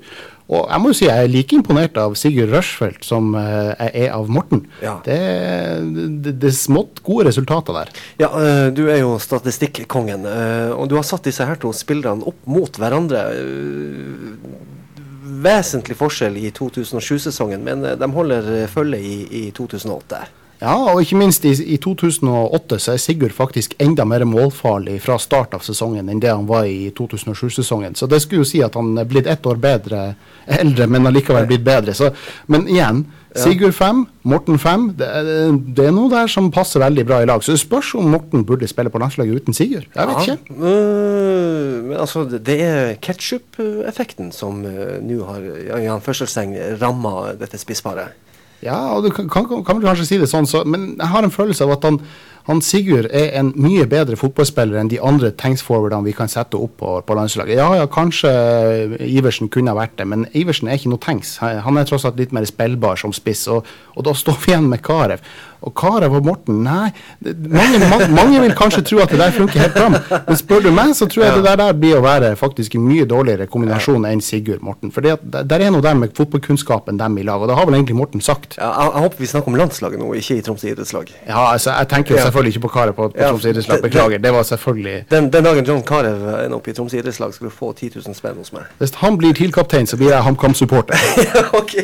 Og 0.47 0.67
jeg 0.69 0.79
må 0.81 0.91
jo 0.91 0.95
si 0.95 1.05
jeg 1.07 1.23
er 1.23 1.27
like 1.27 1.55
imponert 1.57 1.97
av 1.97 2.13
Sigurd 2.15 2.53
Rushfeldt 2.53 3.03
som 3.03 3.33
eh, 3.35 3.73
jeg 3.79 4.05
er 4.05 4.13
av 4.15 4.29
Morten. 4.31 4.61
Ja. 4.83 4.99
Det, 5.03 5.17
det, 6.23 6.35
det 6.39 6.51
er 6.51 6.55
smått 6.55 7.01
gode 7.03 7.25
resultater 7.27 7.73
der. 7.81 7.91
Ja, 8.21 8.29
øh, 8.31 8.69
du 8.77 8.85
er 8.87 9.01
jo 9.01 9.17
statistikkongen, 9.19 10.25
øh, 10.29 10.71
og 10.77 10.87
du 10.89 10.95
har 10.95 11.03
satt 11.03 11.25
disse 11.27 11.45
her 11.49 11.55
to 11.59 11.73
spillerne 11.73 12.23
opp 12.29 12.39
mot 12.45 12.77
hverandre. 12.77 13.25
vesentlig 15.37 15.97
forskjell 15.99 16.37
i 16.39 16.49
2007-sesongen, 16.55 17.61
men 17.63 17.83
de 17.99 18.07
holder 18.13 18.67
følge 18.71 18.99
i, 19.03 19.17
i 19.47 19.51
2008. 19.51 20.21
Ja, 20.61 20.73
og 20.89 21.01
ikke 21.03 21.19
minst 21.19 21.43
i, 21.45 21.51
i 21.75 21.77
2008 21.77 22.79
så 22.81 22.95
er 22.95 23.01
Sigurd 23.01 23.35
faktisk 23.37 23.75
enda 23.83 24.05
mer 24.09 24.23
målfarlig 24.25 24.95
fra 25.05 25.19
start 25.21 25.53
av 25.53 25.61
sesongen 25.65 26.09
enn 26.09 26.21
det 26.23 26.31
han 26.33 26.47
var 26.49 26.65
i 26.65 26.89
2007-sesongen. 26.97 27.93
Så 27.99 28.07
det 28.09 28.23
skulle 28.23 28.41
jo 28.41 28.49
si 28.49 28.63
at 28.65 28.73
han 28.79 28.95
er 28.97 29.05
blitt 29.05 29.29
ett 29.29 29.45
år 29.45 29.59
bedre, 29.61 30.15
eldre, 30.49 30.87
men 30.89 31.05
allikevel 31.11 31.45
blitt 31.49 31.65
bedre. 31.67 31.93
Så, 31.93 32.09
men 32.49 32.65
igjen, 32.73 33.03
Sigurd 33.37 33.75
5, 33.77 33.99
Morten 34.25 34.57
5. 34.57 34.85
Det, 34.97 35.07
det 35.77 35.83
er 35.85 35.93
noe 35.93 36.09
der 36.09 36.29
som 36.31 36.47
passer 36.49 36.81
veldig 36.81 37.03
bra 37.05 37.19
i 37.21 37.27
lag. 37.29 37.43
Så 37.45 37.53
det 37.53 37.61
spørs 37.61 37.91
om 37.99 38.07
Morten 38.15 38.41
burde 38.49 38.65
spille 38.71 38.89
på 38.89 38.97
landslaget 39.03 39.43
uten 39.43 39.53
Sigurd. 39.53 39.85
Jeg 39.93 40.09
vet 40.09 40.23
ikke. 40.31 40.55
Øh, 40.57 41.73
men 41.91 41.97
altså, 42.01 42.23
det- 42.33 42.57
er 42.57 42.95
ketsjup-effekten 43.03 44.31
som 44.33 44.65
øh, 44.65 44.97
nå 45.05 45.19
har 45.29 45.45
ja, 45.67 45.77
i 45.85 45.91
anførselstegn 45.93 46.55
ramma 46.81 47.35
dette 47.37 47.61
spissparet. 47.61 48.15
Ja, 48.65 48.77
og 48.95 49.05
du 49.05 49.11
kan, 49.13 49.27
kan, 49.29 49.45
kan 49.45 49.83
kanskje 49.83 50.07
si 50.07 50.17
det 50.17 50.29
sånn, 50.31 50.47
så, 50.49 50.63
men 50.65 50.95
jeg 50.95 51.11
har 51.11 51.25
en 51.25 51.33
følelse 51.33 51.67
av 51.67 51.75
at 51.75 51.85
han, 51.85 51.99
han 52.47 52.61
Sigurd 52.63 53.09
er 53.11 53.35
en 53.37 53.51
mye 53.59 53.85
bedre 53.89 54.17
fotballspiller 54.17 54.79
enn 54.81 54.89
de 54.89 55.01
andre 55.03 55.29
tanksforwardene 55.35 56.07
vi 56.07 56.15
kan 56.17 56.31
sette 56.31 56.57
opp 56.57 56.77
på, 56.79 56.93
på 57.05 57.17
landslaget. 57.17 57.59
Ja, 57.59 57.67
ja, 57.77 57.85
kanskje 57.91 58.31
Iversen 59.03 59.51
kunne 59.53 59.75
ha 59.75 59.77
vært 59.77 59.97
det, 59.99 60.07
men 60.09 60.25
Iversen 60.37 60.71
er 60.71 60.79
ikke 60.79 60.93
noe 60.93 61.03
tanks. 61.03 61.35
Han 61.43 61.77
er 61.77 61.85
tross 61.89 62.07
alt 62.07 62.17
litt 62.17 62.33
mer 62.33 62.47
spillbar 62.49 62.97
som 62.97 63.13
spiss, 63.13 63.45
og, 63.51 63.67
og 63.93 64.07
da 64.07 64.15
står 64.17 64.41
vi 64.41 64.53
igjen 64.53 64.71
med 64.71 64.81
Karev. 64.85 65.21
Og 65.65 65.73
Karev 65.77 66.13
og 66.19 66.25
Morten, 66.25 66.59
nei 66.63 66.91
mange, 67.23 67.79
mange, 67.89 68.07
mange 68.13 68.41
vil 68.43 68.53
kanskje 68.57 68.83
tro 68.85 68.99
at 69.03 69.09
det 69.13 69.19
der 69.19 69.31
funker 69.35 69.59
helt 69.63 69.73
bra, 69.73 70.19
men 70.27 70.37
spør 70.39 70.61
du 70.67 70.69
meg, 70.75 70.93
så 70.97 71.07
tror 71.09 71.23
jeg 71.25 71.37
det 71.39 71.43
der, 71.47 71.57
der 71.61 71.73
blir 71.77 71.97
å 71.97 72.03
være 72.05 72.33
faktisk 72.39 72.75
en 72.77 72.85
mye 72.87 73.05
dårligere 73.09 73.47
kombinasjon 73.51 74.05
enn 74.09 74.21
Sigurd 74.23 74.61
Morten. 74.65 74.91
For 74.93 75.01
det, 75.05 75.15
der 75.49 75.63
er 75.65 75.73
noe 75.73 75.81
der 75.83 75.97
med 75.97 76.13
fotballkunnskapen 76.17 76.99
dem 77.01 77.17
i 77.17 77.25
lag, 77.27 77.41
og 77.41 77.49
det 77.49 77.57
har 77.57 77.65
vel 77.69 77.79
egentlig 77.79 77.97
Morten 77.97 78.21
sagt. 78.21 78.57
Ja, 78.59 78.69
jeg, 78.69 78.91
jeg 78.93 79.03
håper 79.07 79.23
vi 79.25 79.29
snakker 79.33 79.53
om 79.53 79.59
landslaget 79.59 80.01
nå, 80.03 80.11
ikke 80.21 80.37
i 80.37 80.45
Tromsø 80.45 80.69
idrettslag. 80.71 81.11
Ja, 81.27 81.41
altså, 81.55 81.73
jeg 81.79 81.89
tenker 81.93 82.15
jo 82.15 82.21
selvfølgelig 82.27 82.55
ikke 82.55 82.65
på 82.67 82.73
Karev 82.77 82.95
på, 82.97 83.09
på 83.15 83.21
Ja, 83.21 83.31
Troms 83.33 83.49
idrettslag. 83.49 83.81
Beklager. 83.87 84.21
Det 84.23 84.33
var 84.37 84.47
selvfølgelig 84.51 84.95
Den, 85.11 85.29
den 85.33 85.43
dagen 85.49 85.65
John 85.65 85.83
Carew 85.87 86.29
er 86.37 86.53
oppe 86.55 86.71
i 86.71 86.77
Tromsø 86.77 87.01
idrettslag, 87.01 87.33
skal 87.33 87.49
du 87.49 87.53
få 87.53 87.73
10 87.73 87.91
000 87.97 88.15
spenn 88.17 88.37
hos 88.41 88.53
meg. 88.55 88.69
Hvis 88.81 88.95
han 89.01 89.17
blir 89.19 89.33
TIL-kaptein, 89.37 89.87
så 89.89 89.97
blir 89.99 90.13
jeg 90.13 90.23
HamKam-supporter. 90.29 90.97
ok. 91.61 91.75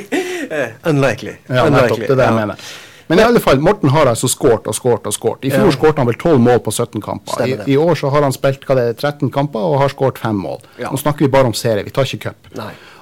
uh, 0.53 0.89
unlikely. 0.93 1.37
Ja, 1.49 1.69
nettopp. 1.69 1.99
Det 2.05 2.11
er 2.13 2.19
det 2.21 2.27
jeg 2.29 2.33
Ja. 2.33 2.39
mener. 2.45 2.65
Men 3.07 3.19
i 3.19 3.23
alle 3.23 3.39
fall, 3.43 3.59
Morten 3.59 3.89
har 3.89 4.07
altså 4.07 4.27
skåret 4.31 4.67
og 4.67 4.75
skåret 4.77 5.07
og 5.09 5.13
skåret. 5.13 5.43
I 5.45 5.51
fjor 5.51 5.65
Ja. 5.67 5.71
skåret 5.75 5.97
han 5.97 6.07
vel 6.07 6.15
12 6.15 6.39
mål 6.39 6.59
på 6.63 6.71
17 6.71 7.01
kamper. 7.01 7.45
I, 7.47 7.57
I 7.73 7.77
år 7.77 7.95
så 7.99 8.09
har 8.09 8.21
han 8.23 8.31
spilt 8.35 8.63
hva 8.65 8.75
det 8.79 8.85
er, 8.89 8.93
13 8.93 9.29
kamper 9.31 9.59
og 9.59 9.79
har 9.81 9.89
skåret 9.91 10.17
5 10.23 10.35
mål. 10.35 10.59
Ja. 10.79 10.89
Nå 10.91 10.97
snakker 11.01 11.25
vi 11.25 11.31
bare 11.31 11.45
om 11.51 11.53
serie, 11.53 11.83
vi 11.83 11.91
tar 11.91 12.03
ikke 12.07 12.29
cup. 12.29 12.49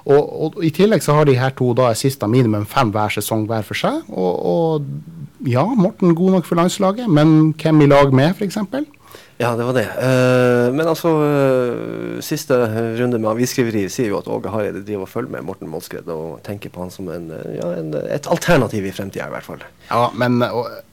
Og, 0.05 0.41
og 0.43 0.63
i 0.65 0.71
tillegg 0.73 1.03
så 1.05 1.13
har 1.13 1.25
de 1.29 1.35
her 1.37 1.49
to 1.53 1.73
da 1.77 1.91
assista 1.93 2.25
minimum 2.27 2.65
fem 2.65 2.89
hver 2.91 3.13
sesong 3.13 3.45
hver 3.47 3.61
for 3.67 3.77
seg. 3.77 4.01
Og, 4.09 4.45
og 4.45 4.81
ja, 5.47 5.63
Morten 5.65 6.15
god 6.17 6.31
nok 6.39 6.45
for 6.49 6.55
landslaget, 6.57 7.05
men 7.09 7.53
hvem 7.61 7.81
i 7.81 7.85
lag 7.91 8.13
med, 8.13 8.33
f.eks.? 8.39 8.57
Ja, 9.41 9.55
det 9.57 9.65
var 9.65 9.73
det. 9.73 9.87
Uh, 9.97 10.69
men 10.75 10.85
altså, 10.85 11.11
uh, 11.17 12.19
siste 12.21 12.57
runde 12.99 13.17
med 13.17 13.31
avisskriveri 13.31 13.87
sier 13.89 14.11
jo 14.11 14.19
at 14.19 14.29
Åge 14.29 14.53
Hareide 14.53 14.83
driver 14.85 15.07
og 15.07 15.11
følger 15.11 15.33
med 15.33 15.47
Morten 15.47 15.71
Målskred 15.71 16.09
og 16.13 16.43
tenker 16.45 16.69
på 16.69 16.83
han 16.83 16.93
som 16.93 17.09
en, 17.09 17.31
eh, 17.33 17.57
ja, 17.57 17.71
en, 17.79 17.89
et 18.05 18.29
alternativ 18.29 18.85
i 18.85 18.93
fremtida, 18.93 19.27
i 19.27 19.33
hvert 19.33 19.47
fall. 19.47 19.65
Ja, 19.89 20.05
men 20.13 20.39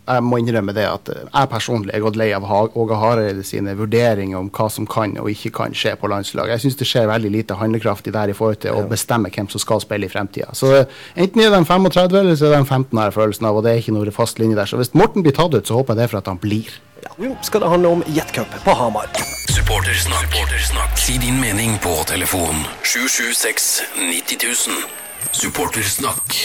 jeg 0.09 0.25
må 0.25 0.39
innrømme 0.41 0.73
det 0.77 0.87
at 0.89 1.11
eh, 1.13 1.25
jeg 1.27 1.51
personlig 1.53 1.93
er 1.95 2.03
gått 2.05 2.17
lei 2.19 2.31
av 2.37 2.47
Åge 2.49 2.99
Hareide 2.99 3.45
sine 3.47 3.75
vurderinger 3.79 4.41
om 4.41 4.51
hva 4.55 4.69
som 4.73 4.89
kan 4.89 5.17
og 5.21 5.31
ikke 5.33 5.53
kan 5.59 5.77
skje 5.77 5.95
på 6.01 6.11
landslaget. 6.11 6.55
Jeg 6.57 6.65
syns 6.65 6.81
det 6.81 6.89
skjer 6.89 7.11
veldig 7.11 7.33
lite 7.35 7.59
handlekraftig 7.61 8.15
der 8.17 8.33
i 8.33 8.37
forhold 8.37 8.63
til 8.65 8.77
å 8.77 8.87
bestemme 8.89 9.33
hvem 9.35 9.51
som 9.53 9.63
skal 9.63 9.83
spille 9.85 10.09
i 10.09 10.13
fremtida. 10.13 10.55
Så 10.57 10.73
eh, 10.81 10.99
enten 11.19 11.45
er 11.45 11.53
de 11.55 11.63
35 11.69 12.21
eller 12.23 12.39
så 12.39 12.49
er 12.51 12.57
de 12.57 12.65
15, 12.65 12.97
har 12.97 13.11
jeg 13.11 13.19
følelsen 13.19 13.51
av, 13.51 13.59
og 13.59 13.67
det 13.67 13.75
er 13.75 13.83
ikke 13.83 13.97
noe 13.99 14.15
fast 14.15 14.41
linje 14.41 14.59
der. 14.59 14.71
Så 14.71 14.81
hvis 14.81 14.95
Morten 14.97 15.27
blir 15.27 15.37
tatt 15.37 15.57
ut, 15.57 15.67
så 15.67 15.81
håper 15.81 15.95
jeg 15.95 16.01
det 16.01 16.09
er 16.09 16.15
for 16.15 16.23
at 16.23 16.33
han 16.33 16.41
blir. 16.41 16.73
Ja, 17.17 17.37
skal 17.43 17.61
det 17.61 17.69
handle 17.69 17.89
om 17.89 18.03
jetcup 18.07 18.51
på 18.65 18.71
Hamar. 18.71 19.09
Supportersnakk. 19.57 20.29
Supportersnakk. 20.29 20.99
Si 20.99 21.19
din 21.19 21.41
mening 21.41 21.79
på 21.83 21.95
telefon 22.07 22.67
776 22.85 23.83
90 23.97 24.37
000. 24.45 24.85
Supportersnakk 25.33 26.37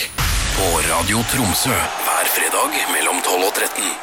på 0.58 0.70
Radio 0.88 1.22
Tromsø 1.34 1.76
hver 1.76 2.32
fredag 2.38 2.80
mellom 2.96 3.22
12 3.22 3.44
og 3.44 3.54
13. 3.54 3.94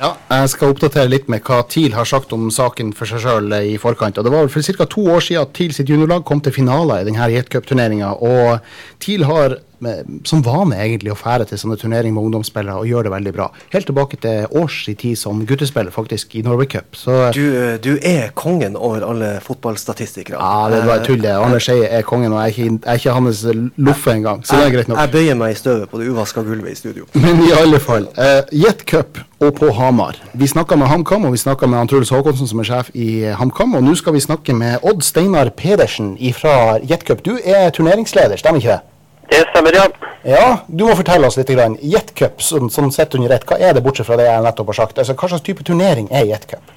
Ja, 0.00 0.10
jeg 0.32 0.52
skal 0.54 0.72
oppdatere 0.72 1.10
litt 1.12 1.26
med 1.28 1.44
hva 1.44 1.60
TIL 1.68 1.92
har 1.92 2.08
sagt 2.08 2.32
om 2.32 2.46
saken 2.52 2.94
for 2.96 3.08
seg 3.08 3.20
sjøl 3.20 3.52
i 3.60 3.74
forkant. 3.80 4.18
og 4.18 4.24
Det 4.24 4.32
var 4.32 4.48
for 4.48 4.64
ca. 4.64 4.86
to 4.88 5.04
år 5.12 5.20
siden 5.20 5.42
at 5.44 5.52
TIL 5.56 5.74
sitt 5.76 5.88
juniorlag 5.92 6.24
kom 6.24 6.40
til 6.40 6.56
finaler 6.56 7.02
i 7.02 7.08
denne 7.08 7.28
Jet 7.32 7.50
Cup-turneringa. 7.52 8.14
Og 8.16 8.60
TIL 8.98 9.24
har 9.28 9.58
med, 9.84 10.20
som 10.28 10.42
vane 10.44 10.78
egentlig 10.80 11.12
å 11.12 11.18
fære 11.18 11.46
til 11.50 11.60
sånne 11.60 11.78
turneringer 11.80 12.16
med 12.16 12.28
ungdomsspillere 12.28 12.80
og 12.80 12.88
gjøre 12.90 13.08
det 13.08 13.14
veldig 13.16 13.32
bra. 13.36 13.48
Helt 13.74 13.88
tilbake 13.90 14.18
til 14.20 14.46
års 14.60 14.82
i 14.88 14.94
tid 14.94 15.18
som 15.18 15.44
guttespiller 15.46 15.94
faktisk 15.94 16.34
i 16.36 16.42
Norway 16.46 16.66
Cup. 16.70 16.96
Så 16.96 17.32
Du, 17.34 17.44
eh, 17.56 17.78
du 17.78 17.98
er 18.02 18.30
kongen 18.34 18.76
over 18.76 19.04
alle 19.06 19.40
fotballstatistikere. 19.40 20.38
ja, 20.40 20.68
det 20.70 20.78
var 20.78 20.86
bare 20.86 21.04
tull. 21.04 21.26
Arne 21.26 21.44
Anders 21.44 21.62
Skeie 21.62 21.88
er 21.88 22.02
kongen, 22.02 22.32
og 22.32 22.40
jeg 22.40 22.44
er 22.44 22.54
ikke, 22.54 22.80
jeg 22.84 22.92
er 22.92 23.00
ikke 23.00 23.12
hans 23.12 23.44
loffe 23.76 24.12
engang. 24.12 24.44
Så 24.44 24.56
det 24.56 24.66
er 24.66 24.76
greit 24.76 24.88
nok. 24.88 24.98
Jeg 24.98 25.10
bøyer 25.12 25.34
meg 25.34 25.52
i 25.52 25.58
støvet 25.58 25.90
på 25.90 25.98
det 26.00 26.08
uvaska 26.08 26.42
gulvet 26.42 26.72
i 26.72 26.74
studio. 26.74 27.06
Men 27.24 27.42
i 27.44 27.50
alle 27.60 27.80
fall. 27.80 28.08
Uh, 28.18 28.42
Jet 28.52 28.84
Cup 28.86 29.18
og 29.40 29.54
på 29.54 29.70
Hamar. 29.72 30.16
Vi 30.32 30.46
snakka 30.46 30.76
med 30.76 30.86
HamKam, 30.86 31.24
og 31.24 31.32
vi 31.32 31.40
snakka 31.40 31.66
med 31.66 31.88
Truls 31.88 32.10
Håkonsen, 32.12 32.48
som 32.48 32.60
er 32.60 32.68
sjef 32.68 32.90
i 32.94 33.24
eh, 33.24 33.36
HamKam. 33.38 33.74
Og 33.78 33.84
nå 33.84 33.94
skal 33.96 34.12
vi 34.16 34.20
snakke 34.20 34.54
med 34.56 34.84
Odd 34.84 35.02
Steinar 35.06 35.50
Pedersen 35.56 36.16
fra 36.36 36.78
Jet 36.84 37.06
Cup. 37.08 37.24
Du 37.24 37.38
er 37.44 37.70
turneringsleder, 37.70 38.36
stemmer 38.36 38.60
ikke 38.60 38.76
det? 38.76 38.89
Det 39.30 39.44
stemmer, 39.52 39.76
ja. 39.78 39.86
Ja, 40.26 40.46
du 40.66 40.84
må 40.84 40.96
fortelle 40.98 41.28
oss 41.28 41.38
litt. 41.38 41.50
Jetcup, 41.50 41.78
Jet 41.80 42.42
som, 42.42 42.70
som 42.70 42.90
sett 42.92 43.14
under 43.14 43.30
ett, 43.36 43.46
hva 43.46 43.56
er 43.62 43.76
det 43.76 43.84
bortsett 43.84 44.08
fra 44.08 44.18
det 44.20 44.26
jeg 44.26 44.44
nettopp 44.44 44.72
har 44.72 44.78
sagt? 44.82 44.98
Altså, 44.98 45.14
Hva 45.14 45.30
slags 45.30 45.46
type 45.46 45.64
turnering 45.64 46.10
er 46.10 46.26
jetcup? 46.28 46.74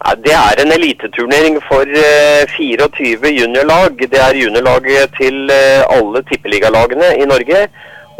Ja, 0.00 0.14
Det 0.16 0.32
er 0.32 0.62
en 0.62 0.72
eliteturnering 0.72 1.60
for 1.68 1.84
uh, 1.84 2.56
24 2.56 3.34
juniorlag. 3.36 4.00
Det 4.00 4.20
er 4.20 4.40
juniorlaget 4.42 5.12
til 5.20 5.52
uh, 5.52 5.84
alle 5.92 6.24
tippeligalagene 6.32 7.12
i 7.20 7.28
Norge. 7.28 7.68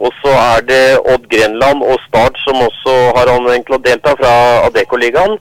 Og 0.00 0.12
så 0.20 0.32
er 0.32 0.62
det 0.68 0.84
Odd 1.12 1.26
Grenland 1.32 1.82
og 1.84 1.98
Start 2.06 2.38
som 2.44 2.60
også 2.68 2.94
har 3.16 3.32
anledning 3.32 3.66
til 3.66 3.76
å 3.76 3.82
delta 3.88 4.14
fra 4.20 4.36
Adeccoligaen. 4.68 5.40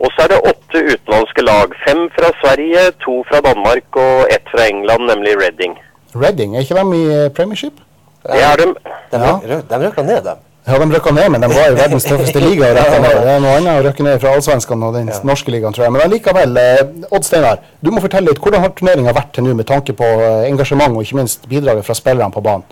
Og 0.00 0.14
så 0.14 0.24
er 0.24 0.32
det 0.32 0.40
åtte 0.54 0.86
utenlandske 0.94 1.44
lag. 1.44 1.74
Fem 1.84 2.06
fra 2.16 2.32
Sverige, 2.40 2.88
to 3.04 3.20
fra 3.28 3.42
Danmark 3.44 4.00
og 4.06 4.30
ett 4.34 4.46
fra 4.54 4.66
England, 4.70 5.10
nemlig 5.10 5.36
Reading. 5.42 5.76
Reading, 6.14 6.56
er 6.56 6.64
ikke 6.66 6.74
de 6.80 7.00
i 7.00 7.24
eh, 7.24 7.30
Premiership? 7.34 7.80
Det 8.26 8.42
er 8.42 8.56
de. 8.56 8.74
De, 9.12 9.18
Ja. 9.18 9.60
de 9.70 9.86
røkka 9.86 10.02
ned, 10.02 10.24
dem. 10.24 10.36
Ja, 10.66 10.78
de 10.78 10.94
røkka 10.94 11.10
ned, 11.16 11.28
men 11.32 11.40
de 11.42 11.48
var 11.48 11.70
i 11.70 11.76
verdens 11.78 12.04
tøffeste 12.04 12.40
liga. 12.42 12.66
Ja, 12.66 12.74
Det 12.74 13.30
er 13.34 13.40
noe 13.40 13.54
annet 13.56 13.78
å 13.80 13.84
røkke 13.88 14.04
ned 14.04 14.20
fra 14.20 14.34
allsvenskene 14.36 14.86
og 14.90 14.94
den 14.94 15.08
norske 15.24 15.50
ligaen, 15.50 15.72
tror 15.74 15.86
jeg. 15.86 15.92
Men 15.92 16.10
likevel, 16.12 16.56
eh, 16.58 17.06
Odd 17.10 17.24
Steinar, 17.24 17.58
du 17.82 17.90
må 17.90 18.02
fortelle 18.04 18.28
litt. 18.28 18.38
Hvordan 18.42 18.60
har 18.60 18.74
turneringa 18.76 19.14
vært 19.16 19.32
til 19.32 19.44
nå, 19.44 19.54
med 19.54 19.66
tanke 19.66 19.92
på 19.96 20.04
eh, 20.04 20.50
engasjement 20.50 20.94
og 20.96 21.02
ikke 21.02 21.16
minst 21.16 21.48
bidraget 21.48 21.86
fra 21.86 21.94
spillerne 21.94 22.32
på 22.32 22.42
banen? 22.42 22.64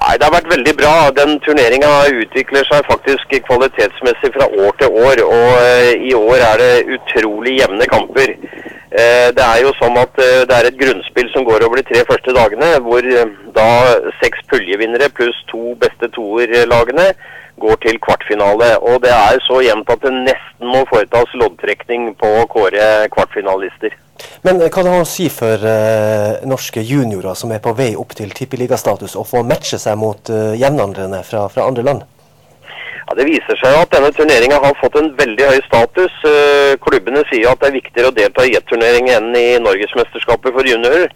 Nei, 0.00 0.16
Det 0.18 0.24
har 0.24 0.32
vært 0.32 0.50
veldig 0.52 0.74
bra. 0.76 0.94
Den 1.16 1.38
turneringa 1.40 1.92
utvikler 2.22 2.64
seg 2.68 2.84
faktisk 2.90 3.32
kvalitetsmessig 3.48 4.32
fra 4.34 4.46
år 4.64 4.72
til 4.80 4.88
år. 4.92 5.22
Og 5.24 5.52
eh, 5.62 5.92
i 6.10 6.14
år 6.14 6.42
er 6.52 6.56
det 6.62 6.72
utrolig 6.96 7.58
jevne 7.60 7.86
kamper. 7.92 8.34
Eh, 8.96 9.28
det 9.36 9.44
er 9.44 9.60
jo 9.60 9.74
sånn 9.76 9.98
at 10.00 10.16
eh, 10.24 10.46
det 10.48 10.56
er 10.56 10.70
et 10.70 10.78
grunnspill 10.80 11.28
som 11.34 11.44
går 11.44 11.66
over 11.66 11.76
de 11.76 11.84
tre 11.84 12.00
første 12.08 12.32
dagene, 12.32 12.70
hvor 12.86 13.04
eh, 13.04 13.34
da 13.52 13.68
seks 14.22 14.40
puljevinnere 14.48 15.10
pluss 15.12 15.36
to 15.50 15.74
beste 15.82 16.08
toerlagene 16.14 17.10
går 17.60 17.76
til 17.84 18.00
kvartfinale. 18.00 18.70
Og 18.88 19.02
det 19.04 19.12
er 19.12 19.42
så 19.44 19.60
jevnt 19.64 19.92
at 19.92 20.00
det 20.00 20.14
nesten 20.16 20.72
må 20.72 20.86
foretas 20.88 21.36
loddtrekning 21.36 22.14
på 22.16 22.32
å 22.40 22.48
kåre 22.48 22.88
kvartfinalister. 23.12 23.92
Men 24.48 24.62
hva 24.64 24.70
det 24.70 24.92
har 24.94 25.04
å 25.04 25.08
si 25.08 25.28
for 25.28 25.60
eh, 25.68 26.40
norske 26.48 26.80
juniorer 26.80 27.36
som 27.36 27.52
er 27.52 27.60
på 27.60 27.76
vei 27.76 27.92
opp 28.00 28.16
til 28.16 28.32
tippeligastatus, 28.32 29.16
å 29.20 29.28
få 29.28 29.44
matche 29.44 29.76
seg 29.82 30.00
mot 30.00 30.32
uh, 30.32 30.54
jevnaldrende 30.56 31.20
fra, 31.26 31.46
fra 31.52 31.68
andre 31.68 31.84
land? 31.84 32.06
Ja, 33.06 33.14
Det 33.14 33.26
viser 33.28 33.58
seg 33.60 33.76
at 33.78 33.92
denne 33.94 34.10
turneringa 34.14 34.58
har 34.62 34.74
fått 34.80 34.96
en 34.98 35.12
veldig 35.18 35.48
høy 35.52 35.60
status. 35.68 36.14
Eh, 36.26 36.74
Klubbene 36.82 37.22
sier 37.30 37.52
at 37.52 37.62
det 37.62 37.70
er 37.70 37.78
viktigere 37.78 38.10
å 38.10 38.16
delta 38.16 38.46
i 38.46 38.54
jetturnering 38.56 39.10
enn 39.14 39.30
i 39.38 39.46
Norgesmesterskapet 39.62 40.56
for 40.56 40.66
juniorer. 40.66 41.06